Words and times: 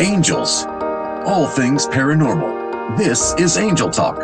Angels. 0.00 0.64
All 1.26 1.46
things 1.46 1.86
paranormal. 1.86 2.96
This 2.96 3.34
is 3.38 3.58
Angel 3.58 3.90
Talk. 3.90 4.16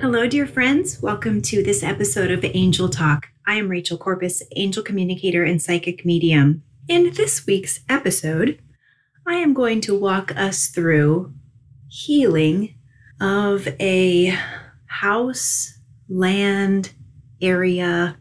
Hello, 0.00 0.26
dear 0.26 0.46
friends. 0.46 1.02
Welcome 1.02 1.42
to 1.42 1.62
this 1.62 1.82
episode 1.82 2.30
of 2.30 2.42
Angel 2.42 2.88
Talk. 2.88 3.28
I 3.46 3.56
am 3.56 3.68
Rachel 3.68 3.98
Corpus, 3.98 4.42
angel 4.56 4.82
communicator 4.82 5.44
and 5.44 5.60
psychic 5.60 6.06
medium. 6.06 6.62
In 6.88 7.12
this 7.12 7.46
week's 7.46 7.80
episode, 7.88 8.58
I 9.26 9.34
am 9.34 9.52
going 9.52 9.82
to 9.82 9.94
walk 9.94 10.34
us 10.36 10.68
through 10.68 11.34
healing 11.88 12.76
of 13.20 13.68
a 13.78 14.36
house, 14.86 15.78
land, 16.08 16.92
area. 17.42 18.16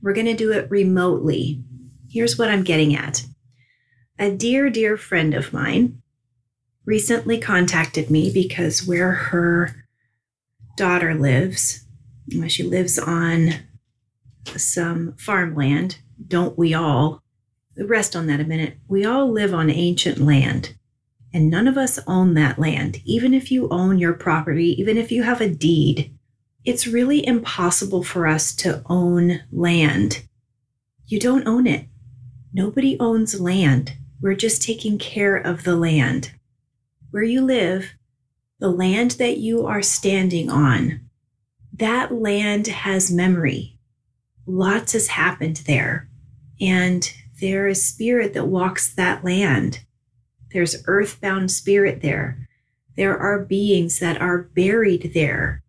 We're 0.00 0.14
going 0.14 0.26
to 0.26 0.34
do 0.34 0.52
it 0.52 0.70
remotely. 0.70 1.64
Here's 2.10 2.38
what 2.38 2.48
I'm 2.48 2.64
getting 2.64 2.94
at. 2.94 3.24
A 4.18 4.30
dear, 4.30 4.70
dear 4.70 4.96
friend 4.96 5.34
of 5.34 5.52
mine 5.52 6.02
recently 6.84 7.38
contacted 7.38 8.10
me 8.10 8.32
because 8.32 8.86
where 8.86 9.12
her 9.12 9.84
daughter 10.76 11.14
lives, 11.14 11.84
she 12.48 12.62
lives 12.62 12.98
on 12.98 13.50
some 14.56 15.14
farmland. 15.18 15.98
Don't 16.26 16.56
we 16.56 16.72
all? 16.72 17.22
Rest 17.76 18.16
on 18.16 18.26
that 18.26 18.40
a 18.40 18.44
minute. 18.44 18.78
We 18.88 19.04
all 19.04 19.30
live 19.30 19.52
on 19.52 19.70
ancient 19.70 20.18
land, 20.18 20.74
and 21.32 21.50
none 21.50 21.68
of 21.68 21.76
us 21.76 21.98
own 22.06 22.34
that 22.34 22.58
land. 22.58 23.00
Even 23.04 23.34
if 23.34 23.52
you 23.52 23.68
own 23.68 23.98
your 23.98 24.14
property, 24.14 24.74
even 24.80 24.96
if 24.96 25.12
you 25.12 25.22
have 25.24 25.42
a 25.42 25.48
deed, 25.48 26.16
it's 26.64 26.86
really 26.86 27.24
impossible 27.24 28.02
for 28.02 28.26
us 28.26 28.54
to 28.56 28.82
own 28.86 29.42
land. 29.52 30.22
You 31.06 31.20
don't 31.20 31.46
own 31.46 31.66
it. 31.66 31.86
Nobody 32.52 32.96
owns 32.98 33.40
land. 33.40 33.94
We're 34.20 34.34
just 34.34 34.62
taking 34.62 34.98
care 34.98 35.36
of 35.36 35.64
the 35.64 35.76
land. 35.76 36.32
Where 37.10 37.22
you 37.22 37.42
live, 37.42 37.92
the 38.58 38.70
land 38.70 39.12
that 39.12 39.38
you 39.38 39.66
are 39.66 39.82
standing 39.82 40.50
on, 40.50 41.00
that 41.72 42.12
land 42.12 42.66
has 42.66 43.12
memory. 43.12 43.78
Lots 44.46 44.92
has 44.94 45.08
happened 45.08 45.58
there. 45.66 46.08
And 46.60 47.12
there 47.40 47.68
is 47.68 47.86
spirit 47.86 48.34
that 48.34 48.46
walks 48.46 48.92
that 48.94 49.22
land. 49.22 49.80
There's 50.52 50.82
earthbound 50.86 51.50
spirit 51.50 52.00
there. 52.02 52.48
There 52.96 53.16
are 53.16 53.44
beings 53.44 54.00
that 54.00 54.20
are 54.20 54.38
buried 54.42 55.12
there. 55.14 55.62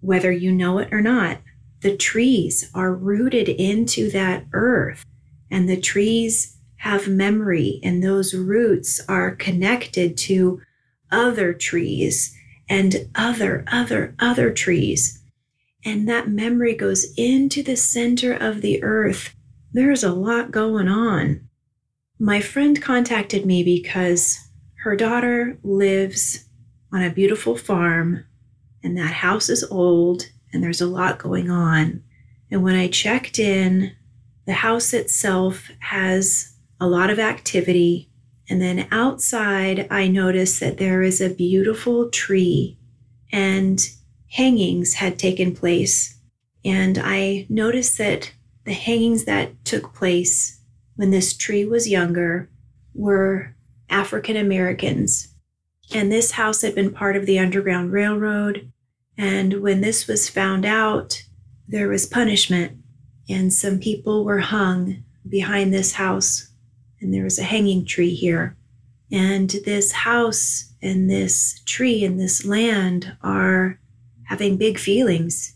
Whether 0.00 0.32
you 0.32 0.52
know 0.52 0.78
it 0.78 0.92
or 0.92 1.00
not, 1.00 1.38
the 1.80 1.96
trees 1.96 2.70
are 2.74 2.92
rooted 2.92 3.48
into 3.48 4.10
that 4.10 4.44
earth 4.52 5.04
and 5.50 5.68
the 5.68 5.80
trees 5.80 6.56
have 6.76 7.08
memory, 7.08 7.80
and 7.82 8.02
those 8.02 8.34
roots 8.34 9.00
are 9.08 9.34
connected 9.34 10.16
to 10.16 10.60
other 11.10 11.52
trees 11.52 12.36
and 12.68 13.08
other, 13.14 13.64
other, 13.66 14.14
other 14.18 14.52
trees. 14.52 15.22
And 15.84 16.08
that 16.08 16.28
memory 16.28 16.74
goes 16.74 17.12
into 17.16 17.62
the 17.62 17.76
center 17.76 18.32
of 18.32 18.60
the 18.60 18.82
earth. 18.82 19.34
There's 19.72 20.04
a 20.04 20.12
lot 20.12 20.50
going 20.50 20.88
on. 20.88 21.48
My 22.18 22.40
friend 22.40 22.80
contacted 22.80 23.46
me 23.46 23.62
because 23.62 24.38
her 24.82 24.96
daughter 24.96 25.58
lives 25.62 26.44
on 26.92 27.02
a 27.02 27.10
beautiful 27.10 27.56
farm, 27.56 28.24
and 28.82 28.96
that 28.96 29.12
house 29.12 29.48
is 29.48 29.64
old, 29.70 30.30
and 30.52 30.62
there's 30.62 30.80
a 30.80 30.86
lot 30.86 31.18
going 31.18 31.50
on. 31.50 32.02
And 32.50 32.62
when 32.62 32.74
I 32.74 32.88
checked 32.88 33.38
in 33.38 33.92
the 34.48 34.54
house 34.54 34.94
itself 34.94 35.70
has 35.80 36.54
a 36.80 36.88
lot 36.88 37.10
of 37.10 37.18
activity. 37.18 38.08
And 38.48 38.62
then 38.62 38.88
outside, 38.90 39.86
I 39.90 40.08
noticed 40.08 40.58
that 40.60 40.78
there 40.78 41.02
is 41.02 41.20
a 41.20 41.28
beautiful 41.28 42.08
tree 42.08 42.78
and 43.30 43.78
hangings 44.30 44.94
had 44.94 45.18
taken 45.18 45.54
place. 45.54 46.18
And 46.64 46.96
I 46.96 47.44
noticed 47.50 47.98
that 47.98 48.32
the 48.64 48.72
hangings 48.72 49.26
that 49.26 49.66
took 49.66 49.92
place 49.92 50.62
when 50.96 51.10
this 51.10 51.36
tree 51.36 51.66
was 51.66 51.86
younger 51.86 52.48
were 52.94 53.54
African 53.90 54.38
Americans. 54.38 55.28
And 55.92 56.10
this 56.10 56.30
house 56.30 56.62
had 56.62 56.74
been 56.74 56.90
part 56.90 57.16
of 57.16 57.26
the 57.26 57.38
Underground 57.38 57.92
Railroad. 57.92 58.72
And 59.18 59.60
when 59.60 59.82
this 59.82 60.06
was 60.06 60.30
found 60.30 60.64
out, 60.64 61.22
there 61.68 61.88
was 61.88 62.06
punishment 62.06 62.78
and 63.28 63.52
some 63.52 63.78
people 63.78 64.24
were 64.24 64.38
hung 64.38 65.04
behind 65.28 65.72
this 65.72 65.92
house. 65.92 66.48
And 67.00 67.12
there 67.12 67.24
was 67.24 67.38
a 67.38 67.44
hanging 67.44 67.84
tree 67.84 68.14
here. 68.14 68.56
And 69.12 69.50
this 69.64 69.92
house 69.92 70.72
and 70.82 71.10
this 71.10 71.60
tree 71.64 72.04
and 72.04 72.18
this 72.18 72.44
land 72.44 73.16
are 73.22 73.78
having 74.24 74.56
big 74.56 74.78
feelings. 74.78 75.54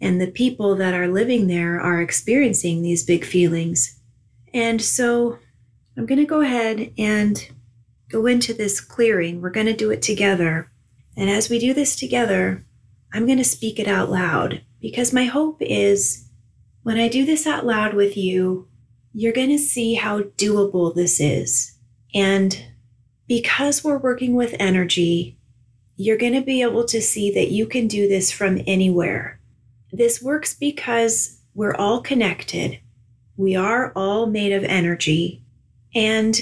And 0.00 0.20
the 0.20 0.30
people 0.30 0.74
that 0.76 0.94
are 0.94 1.08
living 1.08 1.46
there 1.46 1.80
are 1.80 2.00
experiencing 2.00 2.82
these 2.82 3.04
big 3.04 3.24
feelings. 3.24 4.00
And 4.52 4.82
so 4.82 5.38
I'm 5.96 6.06
going 6.06 6.18
to 6.18 6.26
go 6.26 6.40
ahead 6.40 6.92
and 6.98 7.48
go 8.10 8.26
into 8.26 8.52
this 8.52 8.80
clearing. 8.80 9.40
We're 9.40 9.50
going 9.50 9.66
to 9.66 9.72
do 9.72 9.90
it 9.90 10.02
together. 10.02 10.70
And 11.16 11.30
as 11.30 11.48
we 11.48 11.58
do 11.58 11.72
this 11.72 11.96
together, 11.96 12.66
I'm 13.12 13.26
going 13.26 13.38
to 13.38 13.44
speak 13.44 13.78
it 13.78 13.88
out 13.88 14.10
loud 14.10 14.62
because 14.80 15.12
my 15.12 15.24
hope 15.24 15.58
is 15.60 16.28
when 16.82 16.98
I 16.98 17.08
do 17.08 17.24
this 17.24 17.46
out 17.46 17.64
loud 17.64 17.94
with 17.94 18.16
you, 18.16 18.68
you're 19.12 19.32
going 19.32 19.50
to 19.50 19.58
see 19.58 19.94
how 19.94 20.22
doable 20.22 20.94
this 20.94 21.20
is. 21.20 21.78
And 22.14 22.64
because 23.28 23.84
we're 23.84 23.98
working 23.98 24.34
with 24.34 24.54
energy, 24.58 25.38
you're 25.96 26.16
going 26.16 26.32
to 26.32 26.40
be 26.40 26.62
able 26.62 26.84
to 26.84 27.00
see 27.00 27.32
that 27.32 27.50
you 27.50 27.66
can 27.66 27.86
do 27.86 28.08
this 28.08 28.30
from 28.30 28.60
anywhere. 28.66 29.40
This 29.92 30.22
works 30.22 30.54
because 30.54 31.40
we're 31.54 31.74
all 31.74 32.00
connected. 32.00 32.80
We 33.36 33.54
are 33.54 33.92
all 33.94 34.26
made 34.26 34.52
of 34.52 34.64
energy. 34.64 35.44
And 35.94 36.40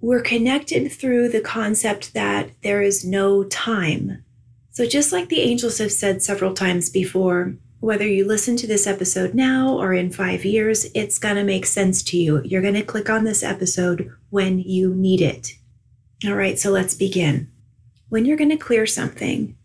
we're 0.00 0.22
connected 0.22 0.92
through 0.92 1.28
the 1.28 1.40
concept 1.40 2.14
that 2.14 2.50
there 2.62 2.82
is 2.82 3.04
no 3.04 3.44
time. 3.44 4.24
So, 4.70 4.86
just 4.86 5.12
like 5.12 5.28
the 5.28 5.40
angels 5.40 5.78
have 5.78 5.90
said 5.90 6.22
several 6.22 6.54
times 6.54 6.88
before, 6.88 7.56
whether 7.80 8.06
you 8.06 8.26
listen 8.26 8.56
to 8.56 8.66
this 8.66 8.86
episode 8.86 9.34
now 9.34 9.78
or 9.78 9.92
in 9.92 10.10
five 10.10 10.44
years, 10.44 10.86
it's 10.94 11.18
going 11.18 11.36
to 11.36 11.44
make 11.44 11.64
sense 11.64 12.02
to 12.02 12.16
you. 12.16 12.42
You're 12.44 12.62
going 12.62 12.74
to 12.74 12.82
click 12.82 13.08
on 13.08 13.24
this 13.24 13.42
episode 13.42 14.12
when 14.30 14.58
you 14.58 14.94
need 14.94 15.20
it. 15.20 15.52
All 16.26 16.34
right, 16.34 16.58
so 16.58 16.70
let's 16.70 16.94
begin. 16.94 17.50
When 18.08 18.24
you're 18.24 18.36
going 18.36 18.50
to 18.50 18.56
clear 18.56 18.86
something 18.86 19.56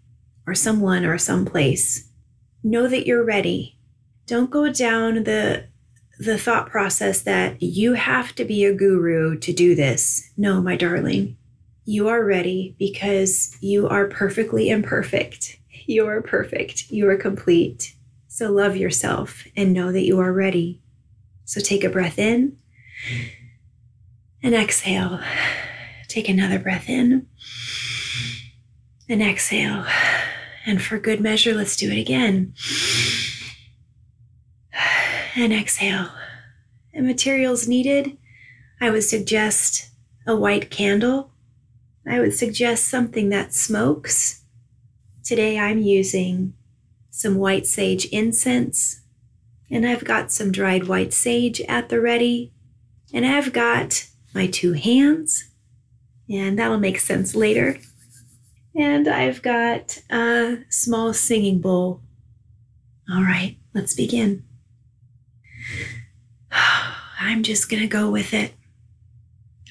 or 0.45 0.53
someone 0.53 1.05
or 1.05 1.17
some 1.17 1.45
place, 1.45 2.09
know 2.63 2.87
that 2.87 3.07
you're 3.07 3.23
ready. 3.23 3.79
Don't 4.27 4.51
go 4.51 4.71
down 4.71 5.23
the 5.23 5.67
the 6.19 6.37
thought 6.37 6.69
process 6.69 7.21
that 7.23 7.61
you 7.61 7.93
have 7.93 8.35
to 8.35 8.45
be 8.45 8.63
a 8.63 8.73
guru 8.73 9.35
to 9.39 9.51
do 9.51 9.73
this. 9.73 10.31
No, 10.37 10.61
my 10.61 10.75
darling, 10.75 11.35
you 11.85 12.07
are 12.07 12.23
ready 12.23 12.75
because 12.77 13.57
you 13.61 13.87
are 13.89 14.07
perfectly 14.07 14.69
imperfect. 14.69 15.57
You 15.85 16.07
are 16.07 16.21
perfect. 16.21 16.91
You 16.91 17.09
are 17.09 17.17
complete. 17.17 17.95
So 18.33 18.51
love 18.51 18.75
yourself 18.75 19.45
and 19.55 19.73
know 19.73 19.91
that 19.91 20.05
you 20.05 20.19
are 20.19 20.33
ready. 20.33 20.81
So 21.45 21.61
take 21.61 21.83
a 21.83 21.89
breath 21.89 22.17
in 22.17 22.57
and 24.41 24.55
exhale. 24.55 25.21
Take 26.07 26.27
another 26.27 26.57
breath 26.57 26.89
in 26.89 27.27
and 29.07 29.21
exhale. 29.21 29.85
And 30.65 30.81
for 30.81 30.97
good 30.97 31.21
measure, 31.21 31.53
let's 31.53 31.77
do 31.77 31.91
it 31.91 31.99
again. 31.99 32.55
And 35.35 35.53
exhale. 35.53 36.09
And 36.91 37.05
materials 37.05 37.67
needed, 37.67 38.17
I 38.81 38.89
would 38.89 39.03
suggest 39.03 39.91
a 40.25 40.35
white 40.35 40.71
candle. 40.71 41.29
I 42.07 42.19
would 42.19 42.33
suggest 42.33 42.85
something 42.85 43.29
that 43.29 43.53
smokes. 43.53 44.41
Today 45.23 45.59
I'm 45.59 45.83
using 45.83 46.55
some 47.13 47.35
white 47.35 47.67
sage 47.67 48.05
incense, 48.05 49.01
and 49.69 49.85
I've 49.85 50.03
got 50.03 50.31
some 50.31 50.51
dried 50.51 50.87
white 50.87 51.13
sage 51.13 51.61
at 51.69 51.89
the 51.89 52.01
ready, 52.01 52.51
and 53.13 53.23
I've 53.23 53.53
got 53.53 54.07
my 54.33 54.47
two 54.47 54.73
hands, 54.73 55.51
and 56.27 56.57
that'll 56.57 56.79
make 56.79 56.99
sense 56.99 57.35
later. 57.35 57.77
And 58.75 59.07
I've 59.07 59.43
got 59.43 59.99
a 60.09 60.63
small 60.69 61.13
singing 61.13 61.61
bowl. 61.61 62.01
All 63.07 63.21
right, 63.21 63.57
let's 63.75 63.93
begin. 63.93 64.43
I'm 67.19 67.43
just 67.43 67.69
going 67.69 67.83
to 67.83 67.87
go 67.87 68.09
with 68.09 68.33
it. 68.33 68.55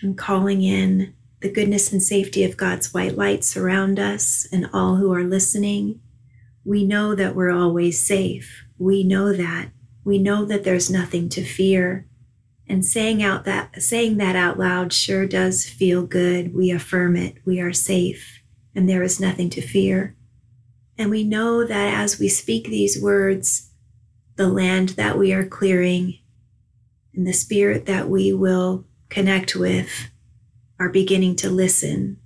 I'm 0.01 0.15
calling 0.15 0.63
in 0.63 1.13
the 1.41 1.51
goodness 1.51 1.91
and 1.91 2.01
safety 2.01 2.45
of 2.45 2.57
God's 2.57 2.95
white 2.95 3.19
light 3.19 3.43
surround 3.43 3.99
us 3.99 4.47
and 4.53 4.71
all 4.73 4.95
who 4.95 5.13
are 5.13 5.25
listening. 5.25 6.02
We 6.65 6.85
know 6.85 7.15
that 7.15 7.35
we're 7.35 7.51
always 7.51 8.05
safe. 8.05 8.65
We 8.79 9.05
know 9.05 9.33
that. 9.33 9.71
We 10.05 10.19
know 10.19 10.45
that 10.45 10.65
there's 10.65 10.91
nothing 10.91 11.29
to 11.31 11.45
fear. 11.45 12.07
And 12.69 12.85
saying 12.85 13.23
out 13.23 13.45
that 13.45 13.83
saying 13.83 14.17
that 14.19 14.37
out 14.37 14.59
loud 14.59 14.93
sure 14.93 15.27
does 15.27 15.69
feel 15.69 16.07
good. 16.07 16.55
We 16.55 16.71
affirm 16.71 17.17
it. 17.17 17.37
We 17.45 17.61
are 17.61 17.73
safe 17.73 18.43
and 18.75 18.89
there 18.89 19.03
is 19.03 19.21
nothing 19.21 19.51
to 19.51 19.61
fear. 19.61 20.17
And 20.97 21.11
we 21.11 21.25
know 21.25 21.65
that 21.65 21.95
as 21.95 22.19
we 22.19 22.29
speak 22.29 22.67
these 22.67 23.01
words, 23.01 23.71
the 24.37 24.49
land 24.49 24.91
that 24.91 25.19
we 25.19 25.33
are 25.33 25.45
clearing 25.45 26.19
and 27.15 27.27
the 27.27 27.33
spirit 27.33 27.87
that 27.87 28.09
we 28.09 28.33
will 28.33 28.87
connect 29.09 29.55
with 29.55 30.11
are 30.79 30.89
beginning 30.89 31.37
to 31.37 31.51
listen. 31.51 32.19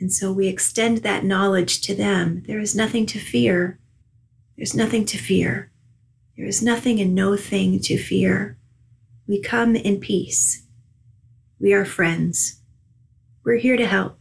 And 0.00 0.12
so 0.12 0.32
we 0.32 0.48
extend 0.48 0.98
that 0.98 1.24
knowledge 1.24 1.80
to 1.82 1.94
them. 1.94 2.44
There 2.46 2.60
is 2.60 2.74
nothing 2.74 3.06
to 3.06 3.18
fear. 3.18 3.78
There's 4.56 4.74
nothing 4.74 5.04
to 5.06 5.18
fear. 5.18 5.72
There 6.36 6.46
is 6.46 6.62
nothing 6.62 7.00
and 7.00 7.14
no 7.14 7.36
thing 7.36 7.80
to 7.80 7.98
fear. 7.98 8.58
We 9.26 9.40
come 9.40 9.74
in 9.74 9.98
peace. 9.98 10.64
We 11.58 11.72
are 11.72 11.84
friends. 11.84 12.60
We're 13.44 13.56
here 13.56 13.76
to 13.76 13.86
help 13.86 14.18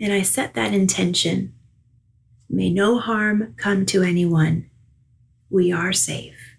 and 0.00 0.12
I 0.12 0.22
set 0.22 0.54
that 0.54 0.72
intention. 0.72 1.54
May 2.48 2.70
no 2.70 2.98
harm 2.98 3.54
come 3.56 3.84
to 3.86 4.02
anyone. 4.02 4.70
We 5.50 5.72
are 5.72 5.92
safe. 5.92 6.56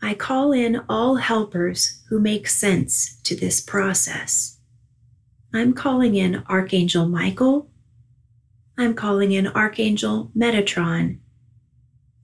I 0.00 0.14
call 0.14 0.52
in 0.52 0.82
all 0.88 1.16
helpers 1.16 2.02
who 2.08 2.20
make 2.20 2.48
sense 2.48 3.20
to 3.24 3.34
this 3.34 3.60
process. 3.60 4.55
I'm 5.52 5.72
calling 5.72 6.14
in 6.14 6.44
Archangel 6.48 7.08
Michael. 7.08 7.70
I'm 8.76 8.94
calling 8.94 9.32
in 9.32 9.46
Archangel 9.46 10.30
Metatron. 10.36 11.18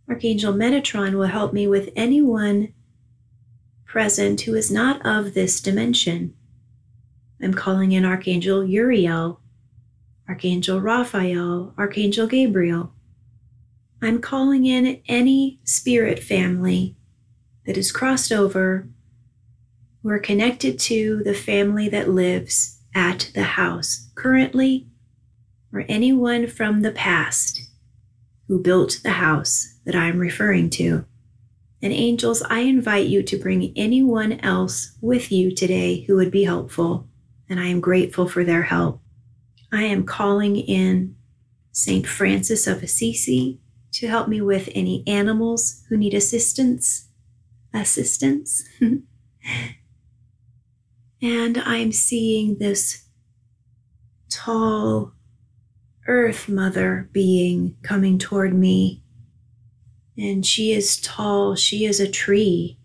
Archangel 0.09 0.53
Metatron 0.53 1.15
will 1.15 1.27
help 1.27 1.53
me 1.53 1.67
with 1.67 1.91
anyone 1.97 2.75
present 3.85 4.43
who 4.43 4.55
is 4.55 4.71
not 4.71 5.05
of 5.07 5.35
this 5.35 5.61
dimension. 5.61 6.35
I'm 7.43 7.55
calling 7.55 7.93
in 7.93 8.05
Archangel 8.05 8.65
Uriel 8.65 9.41
Archangel 10.29 10.81
Raphael, 10.81 11.75
Archangel 11.77 12.27
Gabriel. 12.27 12.93
I'm 14.01 14.21
calling 14.21 14.65
in 14.65 15.03
any 15.07 15.61
spirit 15.65 16.23
family 16.23 16.97
that 17.67 17.77
is 17.77 17.93
crossed 17.93 18.33
over 18.33 18.89
who 20.03 20.09
are 20.09 20.19
connected 20.19 20.79
to 20.81 21.23
the 21.25 21.35
family 21.35 21.89
that 21.89 22.09
lives 22.09 22.82
at 22.95 23.31
the 23.35 23.43
house 23.43 24.11
currently, 24.15 24.89
or 25.73 25.85
anyone 25.89 26.47
from 26.47 26.83
the 26.83 26.93
past 26.93 27.61
who 28.49 28.63
built 28.63 29.01
the 29.03 29.13
house 29.13 29.79
that 29.85 29.95
I'm 29.95 30.19
referring 30.19 30.71
to. 30.71 31.05
And 31.81 31.93
angels, 31.93 32.43
I 32.43 32.61
invite 32.61 33.07
you 33.07 33.23
to 33.23 33.39
bring 33.39 33.73
anyone 33.77 34.39
else 34.41 34.97
with 35.01 35.33
you 35.33 35.55
today 35.55 36.03
who 36.03 36.17
would 36.17 36.31
be 36.31 36.45
helpful, 36.45 37.09
and 37.49 37.59
I 37.59 37.67
am 37.67 37.81
grateful 37.81 38.29
for 38.29 38.45
their 38.45 38.63
help. 38.63 39.01
I 39.73 39.85
am 39.85 40.05
calling 40.05 40.57
in 40.57 41.17
St. 41.73 42.07
Francis 42.07 42.67
of 42.67 42.83
Assisi 42.83 43.59
to 43.93 44.07
help 44.07 44.29
me 44.29 44.41
with 44.41 44.69
any 44.75 45.03
animals 45.07 45.83
who 45.89 45.97
need 45.97 46.15
assistance. 46.15 47.09
Assistance. 47.75 48.63
and 51.23 51.57
I'm 51.59 51.93
seeing 51.93 52.59
this 52.59 53.07
tall 54.29 55.13
earth 56.09 56.49
mother 56.49 57.09
being 57.13 57.77
coming 57.83 58.19
toward 58.19 58.53
me. 58.53 59.03
And 60.19 60.45
she 60.45 60.73
is 60.73 61.01
tall, 61.01 61.55
she 61.55 61.85
is 61.87 62.01
a 62.01 62.11
tree. 62.11 62.79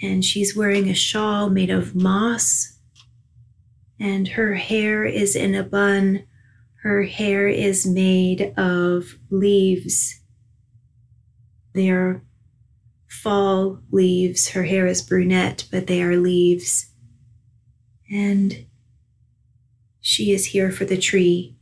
And 0.00 0.24
she's 0.24 0.56
wearing 0.56 0.88
a 0.88 0.94
shawl 0.94 1.50
made 1.50 1.70
of 1.70 1.94
moss 1.94 2.74
and 3.98 4.28
her 4.28 4.54
hair 4.54 5.04
is 5.04 5.36
in 5.36 5.54
a 5.54 5.62
bun. 5.62 6.24
Her 6.82 7.04
hair 7.04 7.48
is 7.48 7.86
made 7.86 8.52
of 8.56 9.16
leaves. 9.30 10.20
They 11.74 11.90
are 11.90 12.22
fall 13.22 13.80
leaves. 13.90 14.48
Her 14.50 14.64
hair 14.64 14.86
is 14.86 15.02
brunette, 15.02 15.66
but 15.70 15.86
they 15.86 16.02
are 16.02 16.16
leaves. 16.16 16.90
And 18.10 18.66
she 20.00 20.32
is 20.32 20.46
here 20.46 20.70
for 20.70 20.84
the 20.84 20.98
tree. 20.98 21.56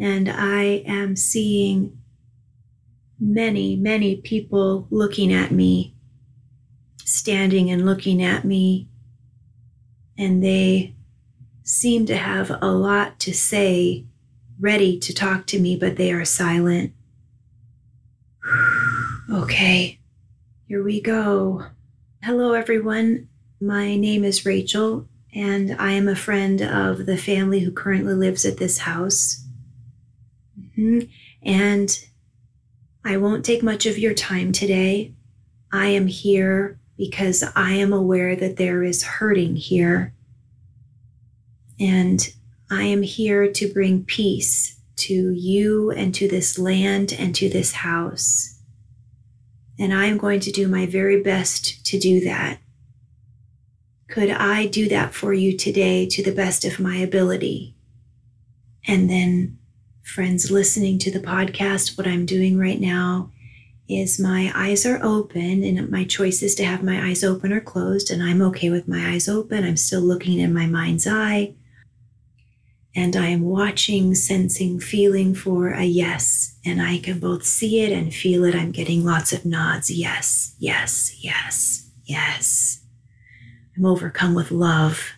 And 0.00 0.28
I 0.28 0.82
am 0.86 1.16
seeing 1.16 1.98
many, 3.18 3.76
many 3.76 4.16
people 4.16 4.86
looking 4.90 5.32
at 5.32 5.50
me, 5.50 5.94
standing 7.04 7.70
and 7.70 7.86
looking 7.86 8.22
at 8.22 8.44
me 8.44 8.88
and 10.16 10.42
they 10.42 10.94
seem 11.62 12.06
to 12.06 12.16
have 12.16 12.50
a 12.62 12.70
lot 12.70 13.18
to 13.20 13.32
say, 13.32 14.04
ready 14.60 14.98
to 14.98 15.14
talk 15.14 15.46
to 15.46 15.58
me, 15.58 15.76
but 15.76 15.96
they 15.96 16.12
are 16.12 16.24
silent. 16.24 16.92
Okay, 19.34 19.98
here 20.68 20.82
we 20.84 21.00
go. 21.00 21.66
Hello, 22.22 22.52
everyone. 22.52 23.28
My 23.60 23.96
name 23.96 24.22
is 24.22 24.46
Rachel, 24.46 25.08
and 25.34 25.74
I 25.76 25.92
am 25.92 26.06
a 26.06 26.14
friend 26.14 26.62
of 26.62 27.06
the 27.06 27.16
family 27.16 27.60
who 27.60 27.72
currently 27.72 28.14
lives 28.14 28.44
at 28.44 28.58
this 28.58 28.78
house. 28.78 29.44
Mm-hmm. 30.58 31.10
And 31.42 31.98
I 33.04 33.16
won't 33.16 33.44
take 33.44 33.62
much 33.62 33.86
of 33.86 33.98
your 33.98 34.14
time 34.14 34.52
today. 34.52 35.14
I 35.72 35.86
am 35.88 36.06
here 36.06 36.78
because 36.96 37.42
I 37.56 37.72
am 37.72 37.92
aware 37.92 38.36
that 38.36 38.56
there 38.56 38.84
is 38.84 39.02
hurting 39.02 39.56
here. 39.56 40.14
And 41.80 42.32
I 42.70 42.84
am 42.84 43.02
here 43.02 43.50
to 43.50 43.72
bring 43.72 44.04
peace 44.04 44.80
to 44.96 45.32
you 45.32 45.90
and 45.90 46.14
to 46.14 46.28
this 46.28 46.56
land 46.56 47.12
and 47.12 47.34
to 47.34 47.48
this 47.48 47.72
house. 47.72 48.53
And 49.78 49.92
I 49.92 50.06
am 50.06 50.18
going 50.18 50.40
to 50.40 50.52
do 50.52 50.68
my 50.68 50.86
very 50.86 51.22
best 51.22 51.84
to 51.86 51.98
do 51.98 52.20
that. 52.24 52.58
Could 54.08 54.30
I 54.30 54.66
do 54.66 54.88
that 54.88 55.14
for 55.14 55.32
you 55.32 55.56
today 55.56 56.06
to 56.06 56.22
the 56.22 56.34
best 56.34 56.64
of 56.64 56.78
my 56.78 56.96
ability? 56.96 57.74
And 58.86 59.10
then, 59.10 59.58
friends 60.02 60.50
listening 60.50 60.98
to 61.00 61.10
the 61.10 61.18
podcast, 61.20 61.96
what 61.96 62.06
I'm 62.06 62.26
doing 62.26 62.58
right 62.58 62.80
now 62.80 63.32
is 63.88 64.18
my 64.18 64.50
eyes 64.54 64.86
are 64.86 65.02
open 65.02 65.62
and 65.62 65.90
my 65.90 66.04
choice 66.04 66.42
is 66.42 66.54
to 66.54 66.64
have 66.64 66.82
my 66.82 67.06
eyes 67.08 67.22
open 67.22 67.52
or 67.52 67.60
closed 67.60 68.10
and 68.10 68.22
i'm 68.22 68.40
okay 68.40 68.70
with 68.70 68.88
my 68.88 69.10
eyes 69.10 69.28
open 69.28 69.62
i'm 69.62 69.76
still 69.76 70.00
looking 70.00 70.38
in 70.38 70.54
my 70.54 70.66
mind's 70.66 71.06
eye 71.06 71.52
and 72.96 73.16
I 73.16 73.26
am 73.28 73.42
watching, 73.42 74.14
sensing, 74.14 74.78
feeling 74.78 75.34
for 75.34 75.70
a 75.70 75.84
yes. 75.84 76.56
And 76.64 76.80
I 76.80 76.98
can 76.98 77.18
both 77.18 77.44
see 77.44 77.80
it 77.80 77.92
and 77.92 78.14
feel 78.14 78.44
it. 78.44 78.54
I'm 78.54 78.70
getting 78.70 79.04
lots 79.04 79.32
of 79.32 79.44
nods. 79.44 79.90
Yes, 79.90 80.54
yes, 80.58 81.16
yes, 81.22 81.90
yes. 82.04 82.84
I'm 83.76 83.84
overcome 83.84 84.34
with 84.34 84.50
love. 84.52 85.12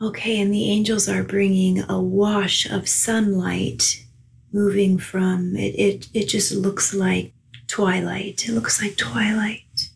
Okay, 0.00 0.40
and 0.40 0.52
the 0.52 0.70
angels 0.70 1.08
are 1.08 1.22
bringing 1.22 1.82
a 1.88 2.00
wash 2.00 2.70
of 2.70 2.88
sunlight 2.88 4.04
moving 4.52 4.96
from 4.96 5.56
it. 5.56 5.74
It, 5.78 6.08
it 6.14 6.28
just 6.28 6.52
looks 6.52 6.94
like 6.94 7.32
twilight. 7.66 8.48
It 8.48 8.52
looks 8.52 8.80
like 8.80 8.96
twilight. 8.96 9.87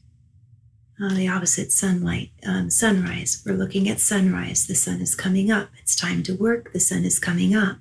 Uh, 1.02 1.14
the 1.14 1.26
opposite 1.26 1.72
sunlight, 1.72 2.30
um, 2.46 2.70
sunrise. 2.70 3.42
We're 3.44 3.56
looking 3.56 3.88
at 3.88 3.98
sunrise. 3.98 4.68
The 4.68 4.76
sun 4.76 5.00
is 5.00 5.16
coming 5.16 5.50
up. 5.50 5.68
It's 5.80 5.96
time 5.96 6.22
to 6.24 6.34
work. 6.34 6.72
The 6.72 6.78
sun 6.78 7.04
is 7.04 7.18
coming 7.18 7.56
up. 7.56 7.78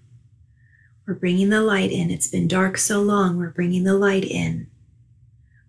We're 1.05 1.13
bringing 1.13 1.49
the 1.49 1.61
light 1.61 1.91
in. 1.91 2.09
It's 2.09 2.27
been 2.27 2.47
dark 2.47 2.79
so 2.79 2.99
long. 2.99 3.37
We're 3.37 3.51
bringing 3.51 3.83
the 3.83 3.93
light 3.93 4.25
in. 4.25 4.71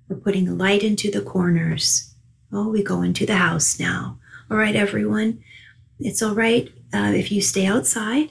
We're 0.09 0.16
putting 0.16 0.56
light 0.56 0.82
into 0.82 1.11
the 1.11 1.21
corners. 1.21 2.14
Oh, 2.50 2.71
we 2.71 2.82
go 2.82 3.02
into 3.02 3.26
the 3.26 3.37
house 3.37 3.78
now. 3.78 4.18
All 4.50 4.56
right, 4.56 4.76
everyone. 4.76 5.44
It's 6.00 6.23
all 6.23 6.35
right 6.35 6.73
uh, 6.94 7.12
if 7.14 7.30
you 7.30 7.42
stay 7.42 7.66
outside. 7.66 8.30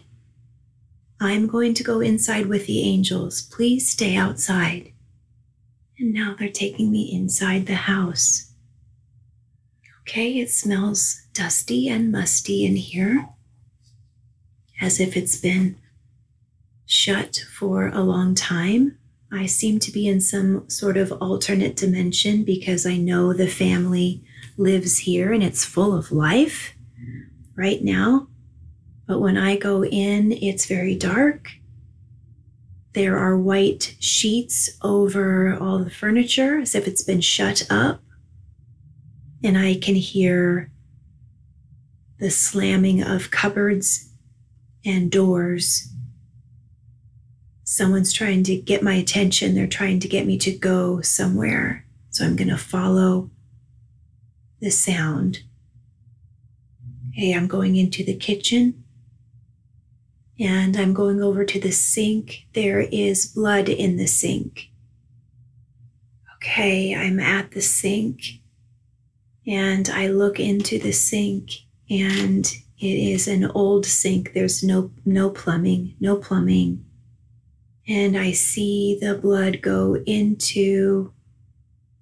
I'm 1.19 1.45
going 1.45 1.75
to 1.75 1.83
go 1.83 1.99
inside 1.99 2.47
with 2.47 2.65
the 2.65 2.81
angels. 2.81 3.43
Please 3.43 3.91
stay 3.91 4.15
outside. 4.15 4.93
And 5.99 6.11
now 6.11 6.35
they're 6.39 6.49
taking 6.49 6.91
me 6.91 7.13
inside 7.13 7.67
the 7.67 7.75
house. 7.75 8.50
Okay, 10.01 10.39
it 10.39 10.49
smells 10.49 11.27
dusty 11.33 11.87
and 11.87 12.11
musty 12.11 12.65
in 12.65 12.75
here, 12.75 13.29
as 14.81 14.99
if 14.99 15.15
it's 15.15 15.37
been 15.37 15.77
shut 16.85 17.45
for 17.57 17.87
a 17.87 18.01
long 18.01 18.35
time. 18.35 18.97
I 19.31 19.45
seem 19.45 19.79
to 19.79 19.91
be 19.91 20.07
in 20.07 20.19
some 20.19 20.69
sort 20.69 20.97
of 20.97 21.13
alternate 21.13 21.77
dimension 21.77 22.43
because 22.43 22.85
I 22.85 22.97
know 22.97 23.31
the 23.31 23.47
family 23.47 24.23
lives 24.57 24.97
here 24.99 25.31
and 25.31 25.41
it's 25.41 25.63
full 25.63 25.95
of 25.95 26.11
life 26.11 26.73
right 27.55 27.81
now. 27.81 28.27
But 29.07 29.19
when 29.19 29.37
I 29.37 29.55
go 29.55 29.85
in, 29.85 30.33
it's 30.33 30.65
very 30.65 30.95
dark. 30.95 31.49
There 32.93 33.17
are 33.17 33.37
white 33.37 33.95
sheets 33.99 34.69
over 34.81 35.55
all 35.55 35.79
the 35.79 35.89
furniture 35.89 36.59
as 36.59 36.75
if 36.75 36.87
it's 36.87 37.03
been 37.03 37.21
shut 37.21 37.65
up. 37.69 38.01
And 39.43 39.57
I 39.57 39.75
can 39.75 39.95
hear 39.95 40.71
the 42.19 42.29
slamming 42.29 43.01
of 43.01 43.31
cupboards 43.31 44.09
and 44.85 45.11
doors 45.11 45.91
someone's 47.71 48.11
trying 48.11 48.43
to 48.43 48.57
get 48.57 48.83
my 48.83 48.95
attention. 48.95 49.55
They're 49.55 49.65
trying 49.65 50.01
to 50.01 50.09
get 50.09 50.27
me 50.27 50.37
to 50.39 50.51
go 50.51 50.99
somewhere. 50.99 51.85
So 52.09 52.25
I'm 52.25 52.35
going 52.35 52.49
to 52.49 52.57
follow 52.57 53.29
the 54.59 54.71
sound. 54.71 55.43
Hey, 57.13 57.31
I'm 57.31 57.47
going 57.47 57.77
into 57.77 58.03
the 58.03 58.17
kitchen 58.17 58.83
and 60.37 60.75
I'm 60.75 60.93
going 60.93 61.23
over 61.23 61.45
to 61.45 61.59
the 61.61 61.71
sink. 61.71 62.45
There 62.51 62.81
is 62.81 63.25
blood 63.25 63.69
in 63.69 63.95
the 63.95 64.05
sink. 64.05 64.67
Okay, 66.35 66.93
I'm 66.93 67.21
at 67.21 67.51
the 67.51 67.61
sink 67.61 68.40
and 69.47 69.89
I 69.89 70.07
look 70.07 70.39
into 70.39 70.79
the 70.79 70.91
sink 70.91 71.51
and 71.89 72.45
it 72.79 72.85
is 72.85 73.27
an 73.27 73.45
old 73.45 73.85
sink. 73.85 74.33
There's 74.33 74.63
no 74.63 74.91
no 75.05 75.29
plumbing, 75.29 75.95
no 75.99 76.17
plumbing 76.17 76.85
and 77.87 78.17
I 78.17 78.31
see 78.31 78.97
the 78.99 79.15
blood 79.15 79.61
go 79.61 79.97
into. 80.05 81.13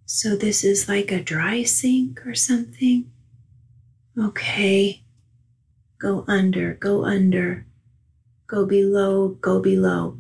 So, 0.06 0.36
this 0.36 0.64
is 0.64 0.90
like 0.90 1.12
a 1.12 1.22
dry 1.22 1.64
sink 1.64 2.26
or 2.26 2.36
something. 2.36 3.12
Okay. 4.18 5.04
Go 6.00 6.26
under, 6.28 6.74
go 6.76 7.06
under, 7.06 7.66
go 8.48 8.66
below, 8.66 9.30
go 9.30 9.60
below. 9.60 10.20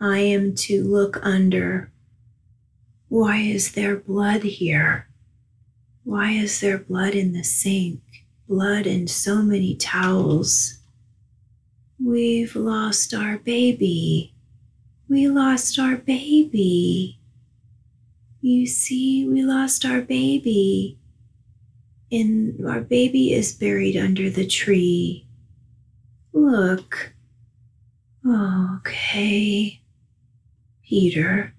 I 0.00 0.18
am 0.18 0.54
to 0.66 0.82
look 0.82 1.18
under. 1.22 1.92
Why 3.08 3.38
is 3.38 3.72
there 3.72 3.96
blood 3.96 4.44
here? 4.44 5.08
Why 6.04 6.32
is 6.32 6.60
there 6.60 6.78
blood 6.78 7.14
in 7.14 7.32
the 7.32 7.44
sink? 7.44 8.00
Blood 8.48 8.86
in 8.86 9.06
so 9.06 9.42
many 9.42 9.76
towels. 9.76 10.78
We've 12.02 12.56
lost 12.56 13.12
our 13.12 13.38
baby. 13.38 14.34
We 15.08 15.28
lost 15.28 15.78
our 15.78 15.96
baby. 15.96 17.18
You 18.40 18.66
see, 18.66 19.28
we 19.28 19.42
lost 19.42 19.84
our 19.84 20.00
baby. 20.00 20.98
And 22.10 22.66
our 22.66 22.80
baby 22.80 23.32
is 23.32 23.52
buried 23.52 23.96
under 23.96 24.30
the 24.30 24.46
tree. 24.46 25.26
Look. 26.32 27.12
Okay. 28.26 29.80
Peter. 30.82 31.54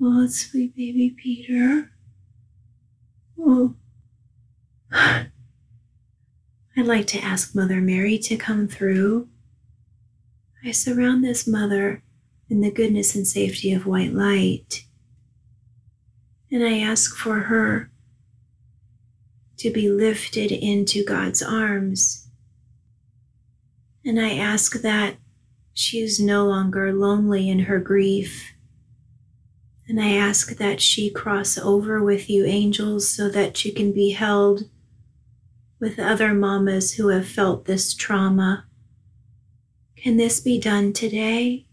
Oh, 0.00 0.26
sweet 0.28 0.76
baby 0.76 1.10
Peter. 1.10 1.90
Oh. 3.38 3.74
I'd 4.92 5.30
like 6.76 7.06
to 7.08 7.20
ask 7.20 7.54
Mother 7.54 7.80
Mary 7.80 8.18
to 8.18 8.36
come 8.36 8.68
through. 8.68 9.28
I 10.64 10.72
surround 10.72 11.24
this 11.24 11.46
mother 11.46 12.02
in 12.48 12.60
the 12.60 12.70
goodness 12.70 13.14
and 13.14 13.26
safety 13.26 13.72
of 13.72 13.86
white 13.86 14.12
light. 14.12 14.84
And 16.50 16.64
I 16.64 16.78
ask 16.78 17.16
for 17.16 17.40
her 17.40 17.90
to 19.58 19.70
be 19.70 19.88
lifted 19.88 20.52
into 20.52 21.04
God's 21.04 21.42
arms. 21.42 22.28
And 24.04 24.20
I 24.20 24.36
ask 24.36 24.80
that 24.82 25.16
she 25.72 26.00
is 26.00 26.20
no 26.20 26.46
longer 26.46 26.92
lonely 26.92 27.48
in 27.48 27.60
her 27.60 27.78
grief. 27.78 28.52
And 29.88 30.00
I 30.00 30.14
ask 30.14 30.56
that 30.56 30.80
she 30.80 31.10
cross 31.10 31.56
over 31.56 32.02
with 32.02 32.28
you, 32.28 32.44
angels, 32.44 33.08
so 33.08 33.28
that 33.28 33.64
you 33.64 33.72
can 33.72 33.92
be 33.92 34.10
held 34.10 34.64
with 35.78 35.98
other 35.98 36.34
mamas 36.34 36.94
who 36.94 37.08
have 37.08 37.28
felt 37.28 37.66
this 37.66 37.94
trauma. 37.94 38.66
Can 39.96 40.16
this 40.16 40.40
be 40.40 40.58
done 40.58 40.92
today? 40.92 41.66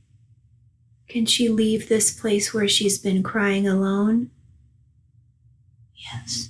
Can 1.08 1.26
she 1.26 1.50
leave 1.50 1.90
this 1.90 2.12
place 2.12 2.54
where 2.54 2.68
she's 2.68 2.98
been 2.98 3.24
crying 3.24 3.68
alone? 3.68 4.32
Yes. 5.96 6.50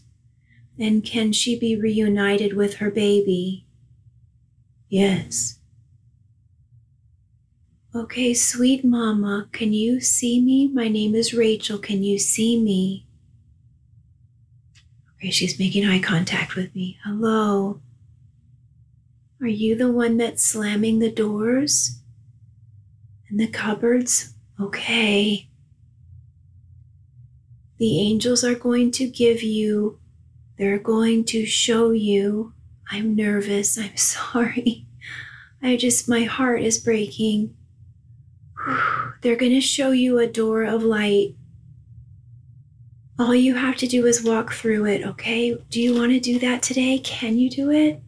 And 0.80 1.04
can 1.04 1.32
she 1.32 1.58
be 1.58 1.76
reunited 1.76 2.54
with 2.54 2.76
her 2.76 2.90
baby? 2.90 3.68
Yes. 4.90 5.60
Okay, 7.96 8.34
sweet 8.34 8.84
mama, 8.84 9.50
can 9.52 9.72
you 9.72 10.02
see 10.02 10.42
me? 10.42 10.68
My 10.68 10.88
name 10.88 11.14
is 11.14 11.32
Rachel. 11.32 11.78
Can 11.78 12.02
you 12.02 12.18
see 12.18 12.60
me? 12.60 13.06
Okay, 15.16 15.30
she's 15.30 15.60
making 15.60 15.86
eye 15.86 16.00
contact 16.00 16.56
with 16.56 16.74
me. 16.74 16.98
Hello. 17.04 17.82
Are 19.40 19.48
you 19.48 19.76
the 19.76 19.92
one 19.92 20.18
that's 20.18 20.44
slamming 20.44 20.98
the 20.98 21.12
doors 21.12 22.00
and 23.30 23.40
the 23.40 23.48
cupboards? 23.48 24.34
okay. 24.60 25.50
The 27.78 28.00
angels 28.00 28.44
are 28.44 28.56
going 28.56 28.92
to 28.92 29.08
give 29.08 29.44
you, 29.44 30.00
they're 30.58 30.80
going 30.80 31.26
to 31.26 31.46
show 31.46 31.92
you. 31.92 32.54
I'm 32.90 33.16
nervous. 33.16 33.78
I'm 33.78 33.98
sorry. 33.98 34.88
I 35.62 35.78
just, 35.78 36.10
my 36.10 36.24
heart 36.24 36.62
is 36.62 36.80
breaking. 36.80 37.56
They're 39.22 39.36
going 39.36 39.52
to 39.52 39.62
show 39.62 39.92
you 39.92 40.20
a 40.20 40.28
door 40.28 40.64
of 40.64 40.84
light. 40.84 41.36
All 43.20 43.36
you 43.36 43.56
have 43.56 43.78
to 43.78 43.88
do 43.88 44.06
is 44.06 44.24
walk 44.24 44.54
through 44.54 44.86
it, 44.88 45.06
okay? 45.06 45.56
Do 45.70 45.82
you 45.82 45.96
want 45.96 46.12
to 46.12 46.20
do 46.20 46.40
that 46.40 46.64
today? 46.64 47.00
Can 47.00 47.38
you 47.38 47.50
do 47.50 47.70
it? 47.70 48.02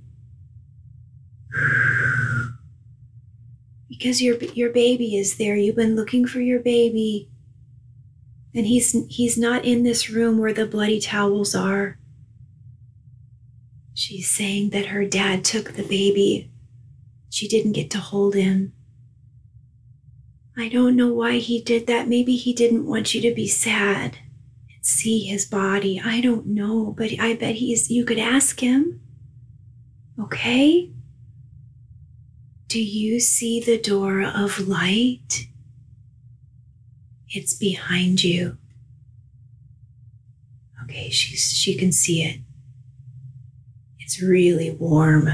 because 4.06 4.22
your 4.22 4.38
your 4.54 4.70
baby 4.72 5.18
is 5.18 5.38
there. 5.38 5.56
You've 5.56 5.76
been 5.76 5.96
looking 5.96 6.28
for 6.28 6.40
your 6.40 6.60
baby. 6.60 7.30
And 8.54 8.66
he's 8.66 8.96
he's 9.10 9.38
not 9.38 9.66
in 9.66 9.84
this 9.84 10.10
room 10.10 10.38
where 10.38 10.54
the 10.54 10.66
bloody 10.66 11.00
towels 11.00 11.56
are. 11.56 11.98
She's 13.94 14.30
saying 14.30 14.70
that 14.72 14.88
her 14.88 15.06
dad 15.06 15.44
took 15.44 15.74
the 15.74 15.88
baby. 15.88 16.52
She 17.30 17.48
didn't 17.48 17.74
get 17.74 17.90
to 17.92 18.00
hold 18.00 18.36
him. 18.36 18.74
I 20.58 20.70
don't 20.70 20.96
know 20.96 21.14
why 21.14 21.38
he 21.38 21.62
did 21.62 21.86
that. 21.88 22.08
Maybe 22.08 22.36
he 22.36 22.54
didn't 22.54 22.86
want 22.86 23.14
you 23.14 23.22
to 23.22 23.36
be 23.36 23.48
sad 23.48 24.18
and 24.74 24.86
see 24.86 25.26
his 25.26 25.46
body. 25.46 26.02
I 26.04 26.22
don't 26.22 26.48
know, 26.48 26.94
but 26.98 27.12
I 27.20 27.34
bet 27.36 27.56
he's 27.56 27.92
you 27.92 28.06
could 28.06 28.20
ask 28.20 28.62
him. 28.62 29.02
Okay? 30.20 30.92
Do 32.68 32.82
you 32.82 33.20
see 33.20 33.60
the 33.60 33.78
door 33.78 34.22
of 34.22 34.68
light? 34.68 35.48
It's 37.30 37.54
behind 37.54 38.24
you. 38.24 38.58
Okay, 40.84 41.10
she's 41.10 41.52
she 41.52 41.76
can 41.76 41.92
see 41.92 42.24
it. 42.24 42.40
It's 44.00 44.22
really 44.22 44.72
warm. 44.72 45.30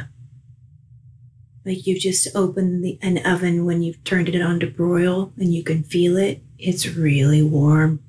Like 1.66 1.86
you've 1.86 2.00
just 2.00 2.28
opened 2.36 2.84
the, 2.84 2.98
an 3.02 3.20
oven 3.26 3.66
when 3.66 3.84
you've 3.84 4.04
turned 4.04 4.30
it 4.30 4.42
on 4.42 4.60
to 4.62 4.68
broil 4.68 5.32
and 5.38 5.54
you 5.54 5.64
can 5.64 5.84
feel 5.84 6.18
it. 6.18 6.42
It's 6.58 6.88
really 6.88 7.44
warm. 7.44 8.04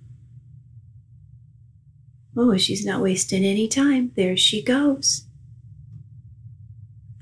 Oh, 2.37 2.57
she's 2.57 2.87
not 2.87 3.03
wasting 3.03 3.45
any 3.45 3.69
time. 3.69 4.13
There 4.17 4.37
she 4.37 4.63
goes. 4.63 5.27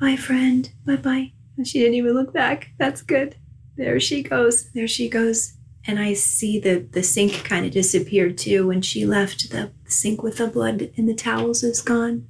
Bye, 0.00 0.16
friend. 0.16 0.72
Bye 0.86 0.96
bye. 0.96 1.32
She 1.64 1.80
didn't 1.80 1.94
even 1.94 2.14
look 2.14 2.32
back. 2.32 2.70
That's 2.78 3.02
good. 3.02 3.36
There 3.76 4.00
she 4.00 4.22
goes. 4.22 4.70
There 4.70 4.88
she 4.88 5.08
goes. 5.08 5.54
And 5.86 5.98
I 5.98 6.12
see 6.14 6.58
the, 6.60 6.86
the 6.90 7.02
sink 7.02 7.44
kind 7.44 7.66
of 7.66 7.72
disappeared 7.72 8.38
too. 8.38 8.66
When 8.66 8.82
she 8.82 9.04
left, 9.04 9.50
the 9.50 9.72
sink 9.86 10.22
with 10.22 10.36
the 10.36 10.46
blood 10.46 10.90
in 10.94 11.06
the 11.06 11.14
towels 11.14 11.62
is 11.62 11.82
gone. 11.82 12.28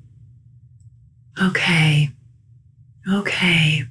Okay. 1.40 2.11
Okay. 3.11 3.85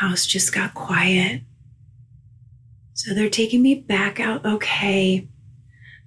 House 0.00 0.24
just 0.24 0.54
got 0.54 0.72
quiet. 0.72 1.42
So 2.94 3.12
they're 3.12 3.28
taking 3.28 3.60
me 3.60 3.74
back 3.74 4.18
out. 4.18 4.46
Okay. 4.46 5.28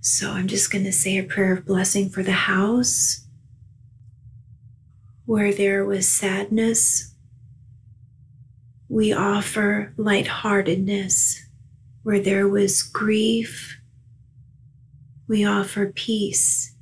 So 0.02 0.32
I'm 0.32 0.48
just 0.48 0.72
going 0.72 0.84
to 0.86 0.92
say 0.92 1.18
a 1.18 1.24
prayer 1.24 1.54
of 1.54 1.66
blessing 1.66 2.10
for 2.10 2.24
the 2.24 2.32
house. 2.32 3.28
Where 5.26 5.54
there 5.54 5.86
was 5.86 6.10
sadness, 6.10 7.14
we 8.90 9.14
offer 9.14 9.94
lightheartedness. 9.96 11.40
Where 12.02 12.20
there 12.20 12.48
was 12.48 12.82
grief, 12.82 13.80
we 15.28 15.46
offer 15.46 15.92
peace. 15.94 16.76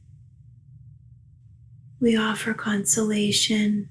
We 1.99 2.17
offer 2.17 2.53
consolation. 2.53 3.89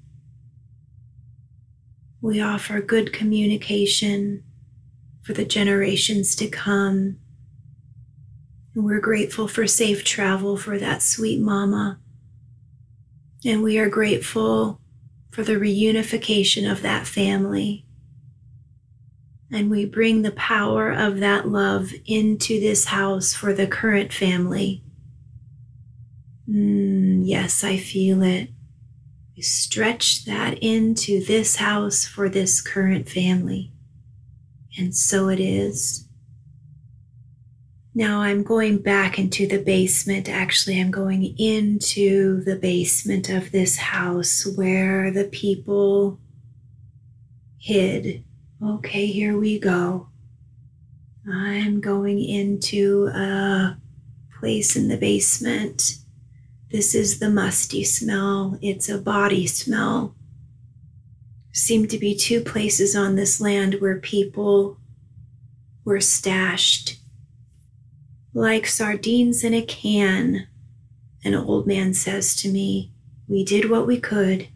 We 2.21 2.39
offer 2.39 2.79
good 2.81 3.11
communication 3.11 4.43
for 5.23 5.33
the 5.33 5.45
generations 5.45 6.35
to 6.35 6.47
come. 6.47 7.17
And 8.75 8.85
we're 8.85 8.99
grateful 8.99 9.47
for 9.47 9.65
safe 9.65 10.03
travel 10.03 10.55
for 10.55 10.77
that 10.77 11.01
sweet 11.01 11.41
mama. 11.41 11.99
And 13.43 13.63
we 13.63 13.79
are 13.79 13.89
grateful 13.89 14.79
for 15.31 15.43
the 15.43 15.55
reunification 15.55 16.71
of 16.71 16.83
that 16.83 17.07
family. 17.07 17.85
And 19.51 19.71
we 19.71 19.85
bring 19.85 20.21
the 20.21 20.31
power 20.31 20.91
of 20.91 21.19
that 21.19 21.47
love 21.47 21.91
into 22.05 22.59
this 22.59 22.85
house 22.85 23.33
for 23.33 23.51
the 23.51 23.67
current 23.67 24.13
family. 24.13 24.83
Mm, 26.47 27.21
yes, 27.25 27.63
I 27.63 27.77
feel 27.77 28.21
it. 28.21 28.49
We 29.35 29.41
stretch 29.41 30.25
that 30.25 30.59
into 30.61 31.23
this 31.23 31.55
house 31.55 32.05
for 32.05 32.29
this 32.29 32.61
current 32.61 33.09
family. 33.09 33.71
And 34.77 34.95
so 34.95 35.29
it 35.29 35.39
is. 35.39 36.07
Now 37.93 38.21
I'm 38.21 38.43
going 38.43 38.77
back 38.77 39.19
into 39.19 39.47
the 39.47 39.57
basement. 39.57 40.29
Actually, 40.29 40.79
I'm 40.79 40.91
going 40.91 41.35
into 41.37 42.41
the 42.43 42.55
basement 42.55 43.29
of 43.29 43.51
this 43.51 43.77
house 43.77 44.45
where 44.55 45.11
the 45.11 45.25
people 45.25 46.19
hid. 47.57 48.23
Okay, 48.63 49.07
here 49.07 49.37
we 49.37 49.59
go. 49.59 50.07
I'm 51.29 51.81
going 51.81 52.23
into 52.23 53.07
a 53.07 53.77
place 54.39 54.75
in 54.75 54.87
the 54.87 54.97
basement 54.97 55.97
this 56.71 56.95
is 56.95 57.19
the 57.19 57.29
musty 57.29 57.83
smell. 57.83 58.57
It's 58.61 58.87
a 58.87 58.97
body 58.97 59.45
smell. 59.45 60.15
Seem 61.51 61.85
to 61.87 61.97
be 61.97 62.15
two 62.15 62.41
places 62.41 62.95
on 62.95 63.15
this 63.15 63.41
land 63.41 63.75
where 63.79 63.99
people 63.99 64.77
were 65.83 65.99
stashed. 65.99 66.97
Like 68.33 68.65
sardines 68.67 69.43
in 69.43 69.53
a 69.53 69.61
can, 69.61 70.47
an 71.25 71.35
old 71.35 71.67
man 71.67 71.93
says 71.93 72.35
to 72.37 72.49
me, 72.49 72.93
We 73.27 73.43
did 73.43 73.69
what 73.69 73.85
we 73.85 73.99
could. 73.99 74.47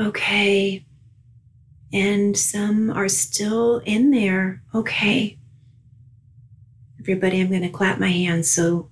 Okay. 0.00 0.86
And 1.92 2.34
some 2.38 2.90
are 2.90 3.10
still 3.10 3.82
in 3.84 4.10
there. 4.10 4.62
Okay. 4.74 5.38
Everybody, 6.98 7.40
I'm 7.40 7.50
going 7.50 7.60
to 7.60 7.68
clap 7.68 8.00
my 8.00 8.08
hands 8.08 8.50
so 8.50 8.88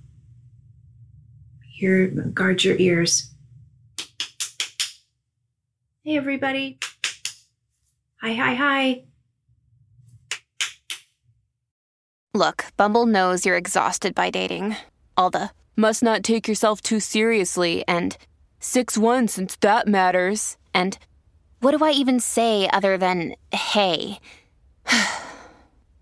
your 1.80 2.08
guard 2.08 2.64
your 2.64 2.76
ears. 2.76 3.30
Hey 6.04 6.16
everybody. 6.16 6.78
Hi, 8.22 8.34
hi, 8.34 8.54
hi. 8.54 9.04
Look, 12.32 12.66
Bumble 12.76 13.06
knows 13.06 13.44
you're 13.44 13.56
exhausted 13.56 14.14
by 14.14 14.30
dating. 14.30 14.76
All 15.16 15.30
the 15.30 15.50
must 15.76 16.02
not 16.02 16.22
take 16.22 16.46
yourself 16.46 16.80
too 16.80 17.00
seriously 17.00 17.82
and 17.88 18.16
6 18.60 18.96
1 18.96 19.28
since 19.28 19.56
that 19.56 19.88
matters. 19.88 20.56
And 20.72 20.96
what 21.60 21.76
do 21.76 21.84
I 21.84 21.90
even 21.90 22.20
say 22.20 22.68
other 22.72 22.96
than 22.96 23.34
hey? 23.52 24.20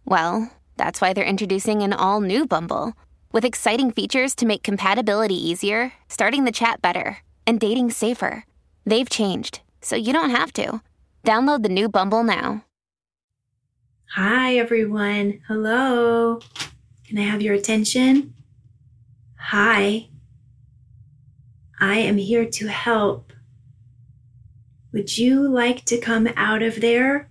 well, 0.04 0.52
that's 0.76 1.00
why 1.00 1.12
they're 1.12 1.24
introducing 1.24 1.82
an 1.82 1.92
all 1.92 2.20
new 2.20 2.46
Bumble. 2.46 2.94
With 3.38 3.44
exciting 3.44 3.92
features 3.92 4.34
to 4.34 4.46
make 4.46 4.64
compatibility 4.64 5.36
easier, 5.36 5.92
starting 6.08 6.42
the 6.42 6.50
chat 6.50 6.82
better, 6.82 7.18
and 7.46 7.60
dating 7.60 7.92
safer. 7.92 8.44
They've 8.84 9.08
changed, 9.08 9.60
so 9.80 9.94
you 9.94 10.12
don't 10.12 10.30
have 10.30 10.52
to. 10.54 10.82
Download 11.22 11.62
the 11.62 11.68
new 11.68 11.88
Bumble 11.88 12.24
now. 12.24 12.64
Hi, 14.16 14.56
everyone. 14.56 15.40
Hello. 15.46 16.40
Can 17.06 17.18
I 17.18 17.22
have 17.22 17.40
your 17.40 17.54
attention? 17.54 18.34
Hi. 19.38 20.08
I 21.78 21.98
am 21.98 22.16
here 22.16 22.44
to 22.44 22.66
help. 22.66 23.32
Would 24.92 25.16
you 25.16 25.48
like 25.48 25.84
to 25.84 25.98
come 25.98 26.28
out 26.34 26.62
of 26.62 26.80
there? 26.80 27.27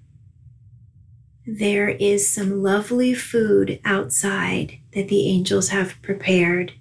There 1.49 1.87
is 1.87 2.29
some 2.29 2.61
lovely 2.61 3.13
food 3.13 3.79
outside 3.85 4.79
that 4.91 5.07
the 5.07 5.29
angels 5.29 5.69
have 5.69 6.01
prepared. 6.01 6.73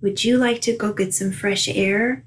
Would 0.00 0.22
you 0.22 0.38
like 0.38 0.60
to 0.60 0.76
go 0.76 0.92
get 0.92 1.12
some 1.12 1.32
fresh 1.32 1.66
air? 1.66 2.24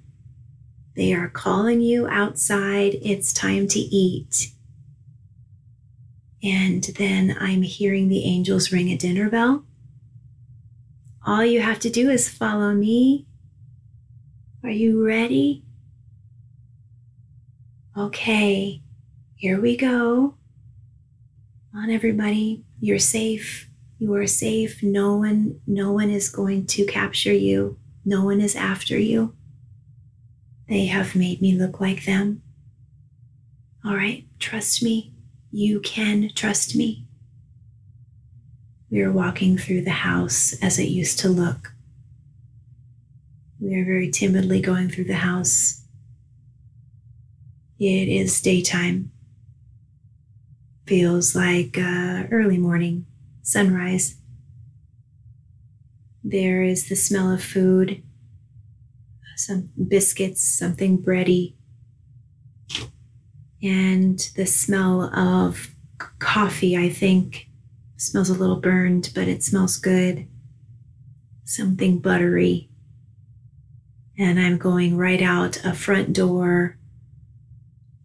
They 0.98 1.14
are 1.14 1.30
calling 1.30 1.80
you 1.80 2.06
outside. 2.06 2.98
It's 3.02 3.32
time 3.32 3.70
to 3.70 3.80
eat. 3.80 4.52
And 6.44 6.84
then 6.84 7.38
I'm 7.40 7.62
hearing 7.62 8.10
the 8.10 8.26
angels 8.26 8.74
ring 8.74 8.90
a 8.90 8.98
dinner 8.98 9.30
bell. 9.30 9.64
All 11.26 11.46
you 11.46 11.62
have 11.62 11.80
to 11.80 11.90
do 11.90 12.10
is 12.10 12.28
follow 12.28 12.74
me. 12.74 13.26
Are 14.66 14.70
you 14.70 15.06
ready? 15.06 15.64
Okay, 17.98 18.82
here 19.38 19.62
we 19.62 19.78
go 19.78 20.36
on 21.76 21.90
everybody. 21.90 22.64
You're 22.80 23.00
safe. 23.00 23.70
You 24.00 24.14
are 24.16 24.28
safe. 24.28 24.82
No 24.82 25.18
one 25.18 25.60
no 25.68 25.92
one 25.92 26.10
is 26.10 26.30
going 26.30 26.68
to 26.68 26.86
capture 26.86 27.34
you. 27.34 27.78
No 28.04 28.24
one 28.24 28.42
is 28.42 28.56
after 28.56 28.98
you. 28.98 29.36
They 30.70 30.86
have 30.86 31.16
made 31.16 31.42
me 31.42 31.54
look 31.54 31.80
like 31.80 32.06
them. 32.06 32.42
All 33.84 33.96
right 33.96 34.26
trust 34.40 34.82
me. 34.82 35.14
You 35.52 35.80
can 35.80 36.30
trust 36.36 36.76
me. 36.76 37.08
We 38.90 39.02
are 39.02 39.12
walking 39.12 39.58
through 39.58 39.84
the 39.84 39.92
house 39.92 40.56
as 40.62 40.80
it 40.80 40.90
used 40.90 41.20
to 41.20 41.30
look. 41.30 41.74
We 43.60 43.76
are 43.76 43.86
very 43.86 44.12
timidly 44.12 44.62
going 44.62 44.90
through 44.90 45.06
the 45.06 45.16
house. 45.16 45.82
It 47.80 48.08
is 48.08 48.42
daytime 48.42 49.12
feels 50.86 51.36
like 51.36 51.78
uh, 51.78 52.24
early 52.32 52.58
morning, 52.58 53.06
sunrise. 53.42 54.18
There 56.24 56.64
is 56.64 56.90
the 56.90 56.96
smell 56.96 57.32
of 57.32 57.44
food, 57.44 58.04
some 59.36 59.70
biscuits, 59.88 60.44
something 60.44 61.02
bready, 61.02 61.56
and 63.62 64.20
the 64.36 64.46
smell 64.46 65.04
of 65.16 65.76
coffee, 66.20 66.78
I 66.78 66.90
think. 66.90 67.48
smells 67.98 68.30
a 68.30 68.34
little 68.34 68.60
burned, 68.60 69.12
but 69.16 69.28
it 69.28 69.44
smells 69.44 69.78
good. 69.78 70.28
Something 71.46 72.00
buttery. 72.00 72.70
And 74.18 74.40
I'm 74.40 74.58
going 74.58 74.98
right 74.98 75.22
out 75.22 75.64
a 75.64 75.74
front 75.74 76.14
door 76.14 76.78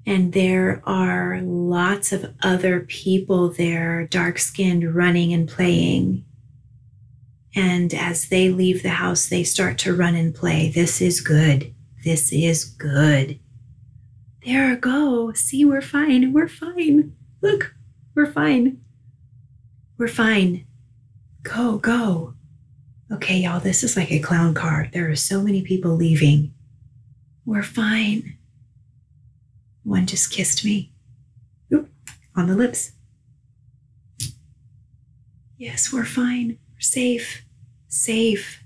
And 0.07 0.33
there 0.33 0.83
are 0.87 1.41
lots 1.43 2.13
of 2.13 2.35
other 2.43 2.81
people 2.81 3.51
there, 3.51 4.07
dark 4.07 4.39
skinned, 4.39 4.95
running 4.95 5.33
and 5.33 5.49
playing. 5.49 6.25
And 7.55 7.93
as 7.93 8.29
they 8.29 8.49
leave 8.49 8.83
the 8.83 8.91
house, 8.91 9.29
they 9.29 9.45
start 9.45 9.77
to 9.79 9.95
run 9.95 10.15
and 10.15 10.35
play. 10.35 10.71
This 10.71 11.01
is 11.01 11.21
good. 11.21 11.75
This 12.05 12.33
is 12.33 12.65
good. 12.65 13.39
There 14.45 14.75
go. 14.77 15.33
See, 15.33 15.65
we're 15.65 15.83
fine. 15.83 16.33
We're 16.33 16.49
fine. 16.49 17.15
Look, 17.43 17.75
we're 18.15 18.33
fine. 18.33 18.81
We're 19.99 20.09
fine. 20.09 20.67
Go, 21.43 21.77
go. 21.79 22.35
Okay, 23.13 23.39
y'all, 23.39 23.61
this 23.61 23.83
is 23.83 23.97
like 23.97 24.11
a 24.11 24.21
clown 24.21 24.55
car. 24.55 24.89
There 24.93 25.11
are 25.11 25.17
so 25.17 25.43
many 25.43 25.63
people 25.63 25.93
leaving. 25.93 26.55
We're 27.45 27.63
fine. 27.63 28.39
One 29.85 30.07
just 30.07 30.31
kissed 30.31 30.65
me. 30.65 30.93
Oop, 31.73 31.89
on 32.37 32.47
the 32.47 32.55
lips. 32.55 32.93
Yes, 35.57 35.93
we're 35.93 36.05
fine. 36.05 36.59
We're 36.73 36.81
safe. 36.81 37.45
Safe. 37.89 38.63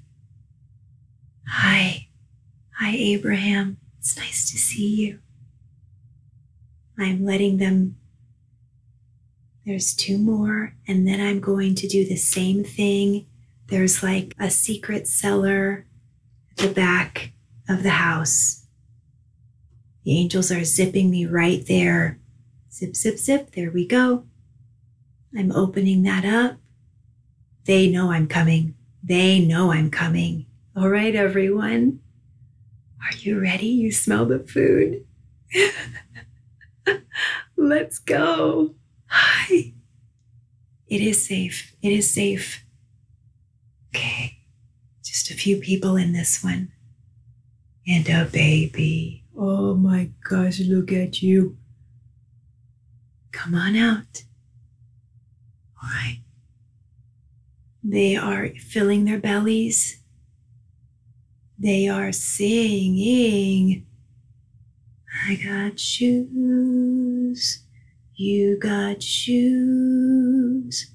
Hi. 1.48 2.08
Hi, 2.78 2.90
Abraham. 2.90 3.78
It's 3.98 4.16
nice 4.16 4.50
to 4.50 4.58
see 4.58 4.94
you. 4.94 5.18
I'm 6.98 7.24
letting 7.24 7.58
them. 7.58 7.96
There's 9.66 9.94
two 9.94 10.18
more, 10.18 10.76
and 10.86 11.08
then 11.08 11.20
I'm 11.20 11.40
going 11.40 11.74
to 11.76 11.88
do 11.88 12.04
the 12.04 12.16
same 12.16 12.64
thing. 12.64 13.26
There's 13.68 14.02
like 14.02 14.34
a 14.38 14.50
secret 14.50 15.08
cellar 15.08 15.86
at 16.50 16.56
the 16.58 16.72
back 16.72 17.32
of 17.68 17.82
the 17.82 17.90
house. 17.90 18.63
The 20.04 20.18
angels 20.18 20.52
are 20.52 20.64
zipping 20.64 21.10
me 21.10 21.24
right 21.24 21.64
there. 21.66 22.20
Zip, 22.70 22.94
zip, 22.94 23.18
zip. 23.18 23.52
There 23.52 23.70
we 23.70 23.86
go. 23.86 24.26
I'm 25.36 25.50
opening 25.50 26.02
that 26.02 26.24
up. 26.24 26.58
They 27.64 27.88
know 27.88 28.12
I'm 28.12 28.28
coming. 28.28 28.74
They 29.02 29.40
know 29.40 29.72
I'm 29.72 29.90
coming. 29.90 30.46
All 30.76 30.88
right, 30.88 31.14
everyone. 31.14 32.00
Are 33.00 33.16
you 33.18 33.40
ready? 33.40 33.66
You 33.66 33.92
smell 33.92 34.26
the 34.26 34.40
food. 34.40 35.04
Let's 37.56 37.98
go. 37.98 38.74
Hi. 39.06 39.72
It 40.86 41.00
is 41.00 41.26
safe. 41.26 41.74
It 41.80 41.92
is 41.92 42.10
safe. 42.10 42.64
Okay. 43.94 44.38
Just 45.02 45.30
a 45.30 45.34
few 45.34 45.56
people 45.56 45.96
in 45.96 46.12
this 46.12 46.44
one. 46.44 46.72
And 47.86 48.08
a 48.08 48.26
baby. 48.26 49.23
Oh 49.36 49.74
my 49.74 50.10
gosh, 50.28 50.60
look 50.60 50.92
at 50.92 51.22
you. 51.22 51.56
Come 53.32 53.54
on 53.54 53.76
out. 53.76 54.24
All 55.82 55.90
right. 55.90 56.20
They 57.82 58.16
are 58.16 58.48
filling 58.48 59.04
their 59.04 59.18
bellies. 59.18 60.00
They 61.58 61.88
are 61.88 62.12
singing. 62.12 63.86
I 65.26 65.36
got 65.36 65.78
shoes. 65.78 67.64
You 68.14 68.58
got 68.58 69.02
shoes. 69.02 70.90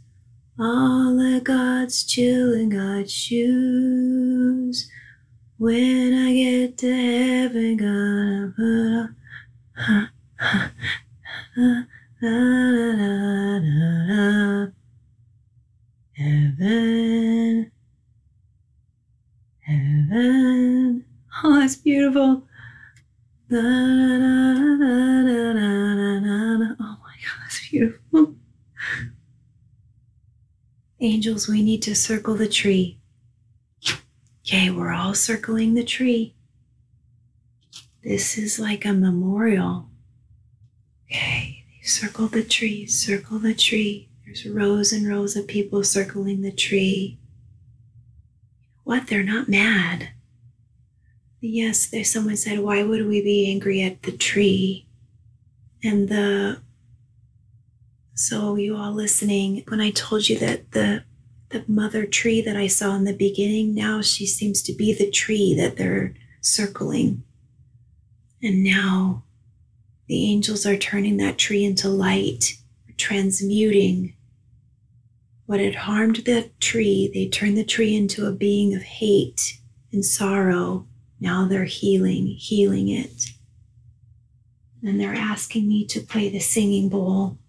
All 0.57 1.19
I 1.19 1.39
got's 1.39 2.03
chillin' 2.03 2.69
got 2.69 3.09
shoes. 3.09 4.89
When 5.59 6.13
I 6.13 6.33
get 6.35 6.77
to 6.79 6.87
heaven, 6.89 7.77
gonna 7.77 8.53
put 8.55 8.63
on. 8.63 9.17
Ha, 9.75 10.11
ha, 10.39 10.71
ha, 11.55 11.87
da, 12.21 13.59
da. 13.59 14.71
Heaven. 16.13 17.71
Heaven. 19.59 21.05
Oh, 21.43 21.59
that's 21.59 21.75
beautiful. 21.75 22.43
Da, 23.49 23.57
da, 23.61 24.19
da, 24.19 25.23
da, 25.23 25.53
da, 25.53 26.19
da, 26.23 26.57
da. 26.59 26.75
Oh 26.79 26.97
my 27.03 27.15
God, 27.19 27.39
that's 27.43 27.69
beautiful. 27.69 28.35
Angels, 31.01 31.49
we 31.49 31.61
need 31.63 31.81
to 31.83 31.95
circle 31.95 32.35
the 32.35 32.47
tree. 32.49 32.98
Okay, 34.51 34.71
we're 34.71 34.91
all 34.91 35.13
circling 35.13 35.75
the 35.75 35.83
tree. 35.83 36.33
This 38.03 38.35
is 38.35 38.57
like 38.57 38.83
a 38.83 38.93
memorial. 38.93 39.91
Okay, 41.05 41.65
circle 41.83 42.27
the 42.29 42.43
tree, 42.43 42.87
circle 42.87 43.37
the 43.37 43.53
tree. 43.53 44.09
There's 44.25 44.47
rows 44.47 44.91
and 44.91 45.07
rows 45.07 45.35
of 45.35 45.45
people 45.45 45.83
circling 45.83 46.41
the 46.41 46.51
tree. 46.51 47.19
What? 48.85 49.05
They're 49.05 49.21
not 49.21 49.49
mad. 49.49 50.13
Yes, 51.41 51.85
there's 51.85 52.09
someone 52.09 52.35
said, 52.35 52.57
why 52.57 52.81
would 52.81 53.05
we 53.05 53.21
be 53.21 53.51
angry 53.51 53.83
at 53.83 54.01
the 54.01 54.17
tree? 54.17 54.87
And 55.83 56.09
the 56.09 56.63
so 58.15 58.55
you 58.55 58.75
all 58.75 58.93
listening, 58.93 59.63
when 59.67 59.79
I 59.79 59.91
told 59.91 60.27
you 60.27 60.39
that 60.39 60.71
the 60.71 61.03
the 61.49 61.63
mother 61.67 62.05
tree 62.05 62.41
that 62.41 62.55
I 62.55 62.67
saw 62.67 62.95
in 62.95 63.05
the 63.05 63.13
beginning, 63.13 63.73
now 63.73 64.01
she 64.01 64.25
seems 64.25 64.61
to 64.63 64.73
be 64.73 64.93
the 64.93 65.09
tree 65.09 65.55
that 65.55 65.77
they're 65.77 66.13
circling. 66.41 67.23
And 68.41 68.63
now 68.63 69.23
the 70.07 70.29
angels 70.31 70.65
are 70.65 70.77
turning 70.77 71.17
that 71.17 71.37
tree 71.37 71.65
into 71.65 71.89
light, 71.89 72.55
transmuting 72.97 74.15
what 75.45 75.59
had 75.59 75.75
harmed 75.75 76.17
the 76.17 76.51
tree. 76.59 77.09
They 77.13 77.27
turned 77.27 77.57
the 77.57 77.63
tree 77.63 77.95
into 77.95 78.27
a 78.27 78.31
being 78.31 78.75
of 78.75 78.83
hate 78.83 79.57
and 79.91 80.05
sorrow. 80.05 80.87
Now 81.19 81.47
they're 81.47 81.65
healing, 81.65 82.27
healing 82.27 82.89
it. 82.89 83.31
And 84.83 84.99
they're 84.99 85.15
asking 85.15 85.67
me 85.67 85.85
to 85.87 85.99
play 85.99 86.29
the 86.29 86.39
singing 86.39 86.87
bowl. 86.89 87.39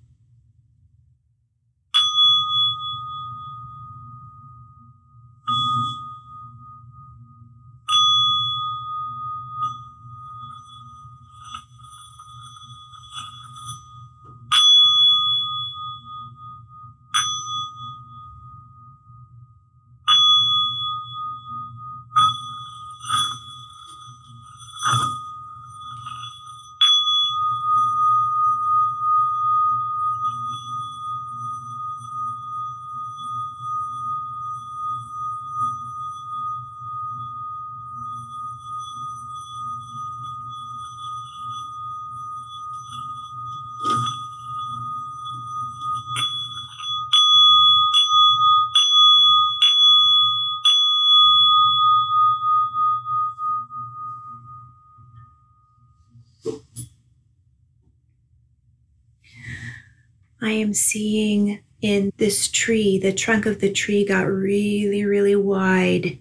Am 60.70 60.74
seeing 60.74 61.60
in 61.82 62.12
this 62.16 62.48
tree, 62.48 62.96
the 62.96 63.12
trunk 63.12 63.44
of 63.44 63.60
the 63.60 63.72
tree 63.72 64.06
got 64.06 64.28
really, 64.28 65.04
really 65.04 65.34
wide, 65.34 66.18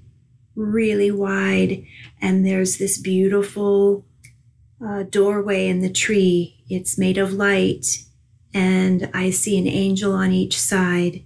really 0.55 1.11
wide. 1.11 1.85
And 2.19 2.43
there's 2.43 2.77
this 2.77 2.97
beautiful 2.97 4.05
uh, 4.83 5.03
doorway 5.03 5.67
in 5.67 5.81
the 5.81 5.91
tree. 5.91 6.63
It's 6.67 6.97
made 6.97 7.19
of 7.19 7.33
light. 7.33 8.05
And 8.51 9.11
I 9.13 9.29
see 9.29 9.59
an 9.59 9.67
angel 9.67 10.13
on 10.13 10.31
each 10.31 10.59
side. 10.59 11.23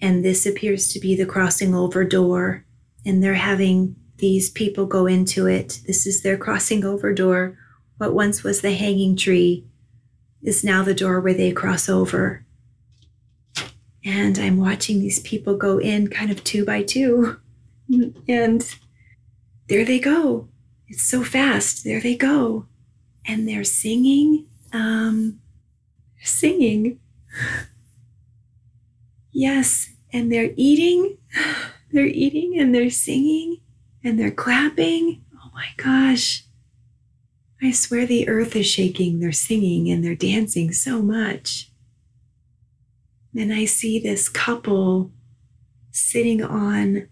And 0.00 0.24
this 0.24 0.44
appears 0.44 0.92
to 0.92 0.98
be 0.98 1.14
the 1.14 1.26
crossing 1.26 1.72
over 1.72 2.04
door. 2.04 2.64
And 3.06 3.22
they're 3.22 3.34
having 3.34 3.94
these 4.16 4.50
people 4.50 4.86
go 4.86 5.06
into 5.06 5.46
it. 5.46 5.80
This 5.86 6.04
is 6.04 6.22
their 6.22 6.36
crossing 6.36 6.84
over 6.84 7.12
door. 7.12 7.56
What 7.98 8.12
once 8.12 8.42
was 8.42 8.60
the 8.60 8.72
hanging 8.72 9.16
tree 9.16 9.69
is 10.42 10.64
now 10.64 10.82
the 10.82 10.94
door 10.94 11.20
where 11.20 11.34
they 11.34 11.52
cross 11.52 11.88
over. 11.88 12.44
And 14.04 14.38
I'm 14.38 14.56
watching 14.56 15.00
these 15.00 15.18
people 15.18 15.56
go 15.56 15.78
in 15.78 16.08
kind 16.08 16.30
of 16.30 16.42
two 16.42 16.64
by 16.64 16.82
two. 16.82 17.38
And 18.28 18.74
there 19.68 19.84
they 19.84 19.98
go. 19.98 20.48
It's 20.88 21.02
so 21.02 21.22
fast. 21.22 21.84
There 21.84 22.00
they 22.00 22.16
go. 22.16 22.66
And 23.26 23.46
they're 23.46 23.64
singing 23.64 24.46
um, 24.72 25.40
singing. 26.22 26.98
Yes, 29.32 29.88
and 30.12 30.30
they're 30.32 30.50
eating. 30.56 31.16
They're 31.92 32.06
eating 32.06 32.58
and 32.58 32.74
they're 32.74 32.90
singing 32.90 33.58
and 34.02 34.18
they're 34.18 34.32
clapping. 34.32 35.24
Oh 35.34 35.50
my 35.54 35.66
gosh. 35.76 36.44
I 37.62 37.72
swear 37.72 38.06
the 38.06 38.28
earth 38.28 38.56
is 38.56 38.66
shaking. 38.66 39.20
They're 39.20 39.32
singing 39.32 39.90
and 39.90 40.02
they're 40.02 40.14
dancing 40.14 40.72
so 40.72 41.02
much. 41.02 41.70
And 43.36 43.52
I 43.52 43.64
see 43.66 43.98
this 43.98 44.28
couple 44.28 45.12
sitting 45.90 46.42
on 46.42 47.08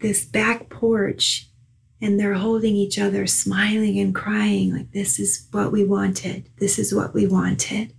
this 0.00 0.24
back 0.24 0.68
porch 0.68 1.48
and 2.00 2.18
they're 2.18 2.34
holding 2.34 2.74
each 2.74 2.98
other, 2.98 3.26
smiling 3.26 3.98
and 3.98 4.14
crying 4.14 4.74
like, 4.74 4.92
This 4.92 5.18
is 5.18 5.48
what 5.52 5.72
we 5.72 5.84
wanted. 5.84 6.50
This 6.58 6.78
is 6.78 6.94
what 6.94 7.14
we 7.14 7.26
wanted. 7.26 7.94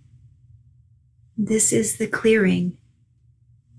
This 1.38 1.73
is 1.73 1.97
the 1.97 2.08
clearing. 2.08 2.78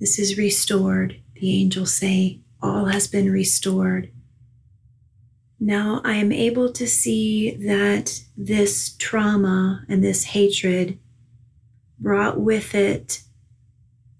This 0.00 0.18
is 0.18 0.38
restored. 0.38 1.20
The 1.34 1.60
angels 1.60 1.92
say, 1.94 2.40
All 2.60 2.86
has 2.86 3.06
been 3.06 3.30
restored. 3.30 4.10
Now 5.58 6.02
I 6.04 6.14
am 6.14 6.32
able 6.32 6.70
to 6.72 6.86
see 6.86 7.56
that 7.66 8.20
this 8.36 8.94
trauma 8.98 9.84
and 9.88 10.04
this 10.04 10.24
hatred 10.24 10.98
brought 11.98 12.38
with 12.38 12.74
it 12.74 13.22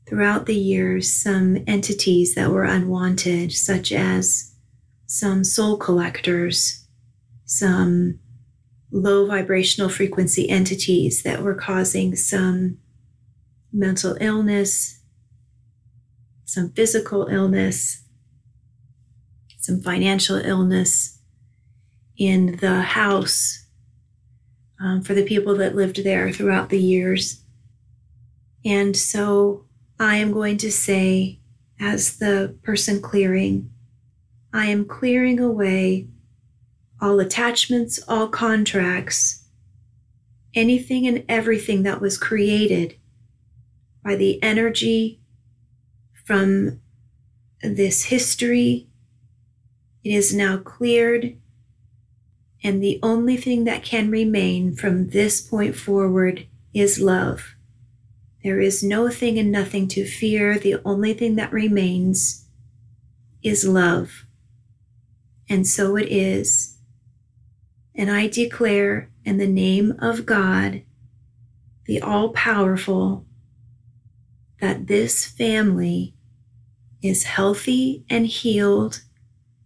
throughout 0.09 0.46
the 0.46 0.55
years 0.55 1.12
some 1.12 1.59
entities 1.66 2.35
that 2.35 2.51
were 2.51 2.64
unwanted, 2.64 3.53
such 3.53 3.92
as 3.92 4.55
some 5.07 5.44
soul 5.44 5.77
collectors, 5.77 6.87
some 7.44 8.18
low 8.90 9.27
vibrational 9.27 9.90
frequency 9.90 10.49
entities 10.49 11.22
that 11.22 11.42
were 11.42 11.55
causing 11.55 12.16
some 12.16 12.79
mental 13.72 14.16
illness, 14.20 15.01
some 16.46 16.70
physical 16.70 17.27
illness, 17.27 18.05
some 19.61 19.83
financial 19.83 20.37
illness 20.37 21.15
in 22.16 22.57
the 22.57 22.83
house 22.83 23.66
um, 24.81 25.02
for 25.02 25.14
the 25.14 25.24
people 25.24 25.57
that 25.57 25.74
lived 25.74 26.02
there 26.05 26.33
throughout 26.33 26.68
the 26.68 26.81
years. 26.81 27.42
And 28.64 28.96
so 28.96 29.64
I 29.98 30.16
am 30.16 30.33
going 30.33 30.59
to 30.59 30.72
say, 30.72 31.40
as 31.81 32.18
the 32.18 32.57
person 32.62 33.00
clearing, 33.00 33.70
I 34.52 34.66
am 34.66 34.87
clearing 34.87 35.40
away 35.40 36.09
all 37.00 37.20
attachments, 37.20 38.00
all 38.09 38.29
contracts, 38.29 39.44
anything 40.55 41.07
and 41.07 41.24
everything 41.29 41.83
that 41.83 42.00
was 42.00 42.18
created 42.18 42.96
by 44.02 44.16
the 44.16 44.42
energy 44.42 45.20
from 46.24 46.81
this 47.62 48.05
history. 48.05 48.88
It 50.02 50.12
is 50.12 50.35
now 50.35 50.57
cleared. 50.57 51.37
And 52.62 52.83
the 52.83 52.99
only 53.03 53.37
thing 53.37 53.64
that 53.64 53.85
can 53.85 54.11
remain 54.11 54.75
from 54.75 55.11
this 55.11 55.40
point 55.40 55.77
forward 55.77 56.47
is 56.73 57.01
love. 57.01 57.55
There 58.42 58.61
is 58.61 58.83
no 58.83 59.09
thing 59.09 59.38
and 59.38 59.51
nothing 59.53 59.88
to 59.88 60.07
fear. 60.07 60.59
The 60.59 60.77
only 60.85 61.14
thing 61.14 61.37
that 61.37 61.53
remains 61.53 62.47
is 63.42 63.66
love 63.66 64.27
and 65.49 65.66
so 65.66 65.97
it 65.97 66.09
is. 66.11 66.79
And 67.95 68.11
I 68.11 68.27
declare 68.27 69.11
in 69.25 69.38
the 69.38 69.47
name 69.47 69.95
of 69.99 70.27
God, 70.27 70.83
the 71.87 72.01
all 72.01 72.31
powerful, 72.31 73.25
that 74.61 74.87
this 74.87 75.25
family 75.25 76.14
is 77.03 77.25
healthy 77.25 78.05
and 78.11 78.27
healed, 78.27 79.03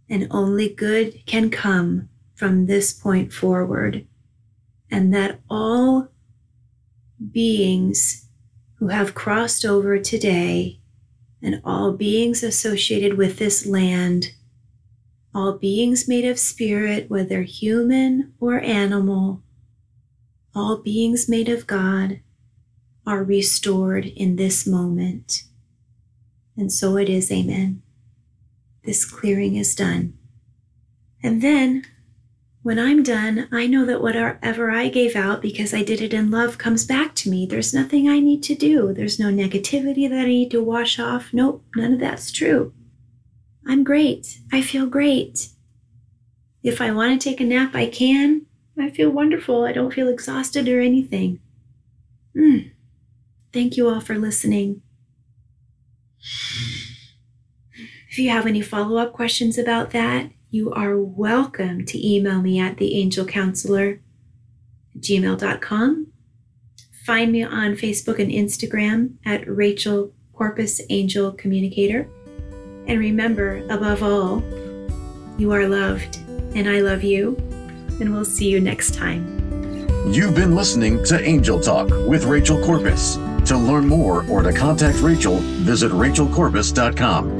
and 0.09 0.27
only 0.31 0.69
good 0.69 1.25
can 1.27 1.51
come 1.51 2.09
from 2.41 2.67
this 2.67 2.93
point 2.93 3.33
forward, 3.33 4.05
and 4.91 5.15
that 5.15 5.41
all 5.49 6.09
beings 7.31 8.27
who 8.79 8.89
have 8.89 9.15
crossed 9.15 9.65
over 9.65 9.99
today 9.99 10.81
and 11.41 11.61
all 11.65 11.93
beings 11.93 12.43
associated 12.43 13.17
with 13.17 13.39
this 13.39 13.65
land 13.65 14.33
all 15.35 15.53
beings 15.59 16.09
made 16.09 16.25
of 16.25 16.39
spirit, 16.39 17.09
whether 17.09 17.43
human 17.43 18.33
or 18.41 18.59
animal, 18.61 19.43
all 20.55 20.79
beings 20.79 21.29
made 21.29 21.49
of 21.49 21.67
God, 21.67 22.21
are 23.07 23.23
restored 23.23 24.07
in 24.07 24.37
this 24.37 24.67
moment. 24.67 25.45
And 26.57 26.73
so 26.73 26.97
it 26.97 27.09
is, 27.09 27.31
Amen. 27.31 27.83
This 28.85 29.05
clearing 29.05 29.57
is 29.57 29.75
done. 29.75 30.15
And 31.23 31.43
then, 31.43 31.85
when 32.63 32.79
I'm 32.79 33.03
done, 33.03 33.49
I 33.51 33.67
know 33.67 33.87
that 33.87 34.03
whatever 34.03 34.71
I 34.71 34.89
gave 34.89 35.17
out 35.17 35.41
because 35.41 35.73
I 35.73 35.83
did 35.83 36.03
it 36.03 36.13
in 36.13 36.31
love 36.31 36.59
comes 36.59 36.85
back 36.85 37.15
to 37.17 37.31
me. 37.31 37.47
There's 37.47 37.73
nothing 37.73 38.09
I 38.09 38.19
need 38.19 38.43
to 38.45 38.55
do. 38.55 38.93
There's 38.93 39.19
no 39.19 39.27
negativity 39.27 40.09
that 40.09 40.21
I 40.21 40.27
need 40.27 40.51
to 40.51 40.63
wash 40.63 40.99
off. 40.99 41.31
Nope, 41.33 41.65
none 41.75 41.95
of 41.95 42.01
that's 42.01 42.31
true. 42.31 42.75
I'm 43.67 43.83
great. 43.83 44.41
I 44.53 44.61
feel 44.61 44.87
great. 44.87 45.49
If 46.63 46.83
I 46.83 46.91
want 46.91 47.19
to 47.19 47.29
take 47.29 47.41
a 47.41 47.45
nap, 47.45 47.75
I 47.75 47.87
can. 47.87 48.47
I 48.79 48.91
feel 48.91 49.11
wonderful. 49.11 49.65
I 49.65 49.73
don't 49.73 49.95
feel 49.95 50.09
exhausted 50.09 50.69
or 50.69 50.81
anything. 50.81 51.41
Mm. 52.37 52.73
Thank 53.53 53.77
you 53.77 53.89
all 53.89 54.01
for 54.01 54.19
listening. 54.19 54.83
If 58.11 58.19
you 58.19 58.29
have 58.31 58.47
any 58.47 58.61
follow 58.61 58.99
up 58.99 59.13
questions 59.13 59.57
about 59.57 59.91
that, 59.91 60.31
you 60.51 60.73
are 60.73 60.99
welcome 60.99 61.85
to 61.87 62.07
email 62.07 62.43
me 62.43 62.59
at 62.59 62.77
theangelcounselor 62.77 64.01
at 64.95 65.01
gmail.com. 65.01 66.07
Find 67.07 67.33
me 67.33 67.45
on 67.45 67.77
Facebook 67.77 68.19
and 68.19 68.31
Instagram 68.31 69.15
at 69.25 69.49
Rachel 69.49 70.13
Corpus 70.33 70.81
Angel 70.91 71.33
Communicator. 71.33 72.09
And 72.87 72.99
remember, 72.99 73.65
above 73.71 74.03
all, 74.03 74.43
you 75.39 75.53
are 75.53 75.69
loved, 75.69 76.17
and 76.57 76.69
I 76.69 76.81
love 76.81 77.05
you, 77.05 77.37
and 78.01 78.13
we'll 78.13 78.25
see 78.25 78.49
you 78.49 78.61
next 78.61 78.95
time. 78.95 79.39
You've 80.13 80.35
been 80.35 80.57
listening 80.57 81.05
to 81.05 81.21
Angel 81.21 81.61
Talk 81.61 81.91
with 82.09 82.25
Rachel 82.25 82.61
Corpus. 82.65 83.17
To 83.47 83.57
learn 83.57 83.87
more 83.87 84.27
or 84.29 84.43
to 84.43 84.53
contact 84.53 84.99
Rachel, 85.01 85.37
visit 85.37 85.93
rachelcorpus.com. 85.93 87.40